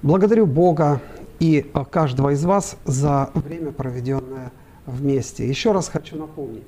Благодарю 0.04 0.44
Бога 0.44 1.00
и 1.40 1.64
э, 1.72 1.84
каждого 1.90 2.34
из 2.34 2.44
вас 2.44 2.76
за 2.84 3.30
время, 3.32 3.72
проведенное 3.72 4.52
вместе. 4.84 5.48
Еще 5.48 5.72
раз 5.72 5.88
хочу 5.88 6.18
напомнить, 6.18 6.64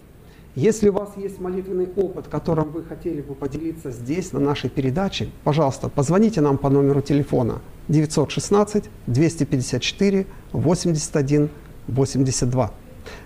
если 0.55 0.88
у 0.88 0.94
вас 0.94 1.11
есть 1.18 1.38
молитвенный 1.38 1.87
опыт, 1.96 2.29
которым 2.29 2.70
вы 2.70 2.83
хотели 2.83 3.20
бы 3.20 3.35
поделиться 3.35 3.90
здесь, 3.90 4.33
на 4.33 4.40
нашей 4.40 4.70
передаче, 4.70 5.29
пожалуйста, 5.44 5.90
позвоните 5.90 6.40
нам 6.40 6.57
по 6.57 6.70
номеру 6.70 7.03
телефона 7.03 7.61
916 7.88 8.85
254 9.07 10.27
81 10.53 11.51
82. 11.88 12.72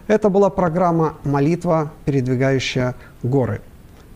Это 0.09 0.29
была 0.29 0.51
программа 0.51 1.19
«Молитва, 1.23 1.93
передвигающая 2.05 2.97
горы». 3.23 3.61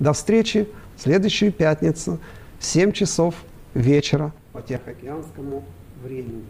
До 0.01 0.13
встречи 0.13 0.69
в 0.97 1.03
следующую 1.03 1.53
пятницу 1.53 2.19
в 2.59 2.65
7 2.65 2.91
часов 2.91 3.37
вечера 3.75 4.33
по 4.53 4.61
Тихоокеанскому 4.61 5.63
времени. 6.03 6.45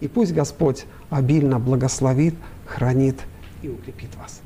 И 0.00 0.08
пусть 0.08 0.32
Господь 0.32 0.86
обильно 1.10 1.58
благословит, 1.58 2.34
хранит 2.66 3.16
и 3.62 3.68
укрепит 3.68 4.14
вас. 4.16 4.40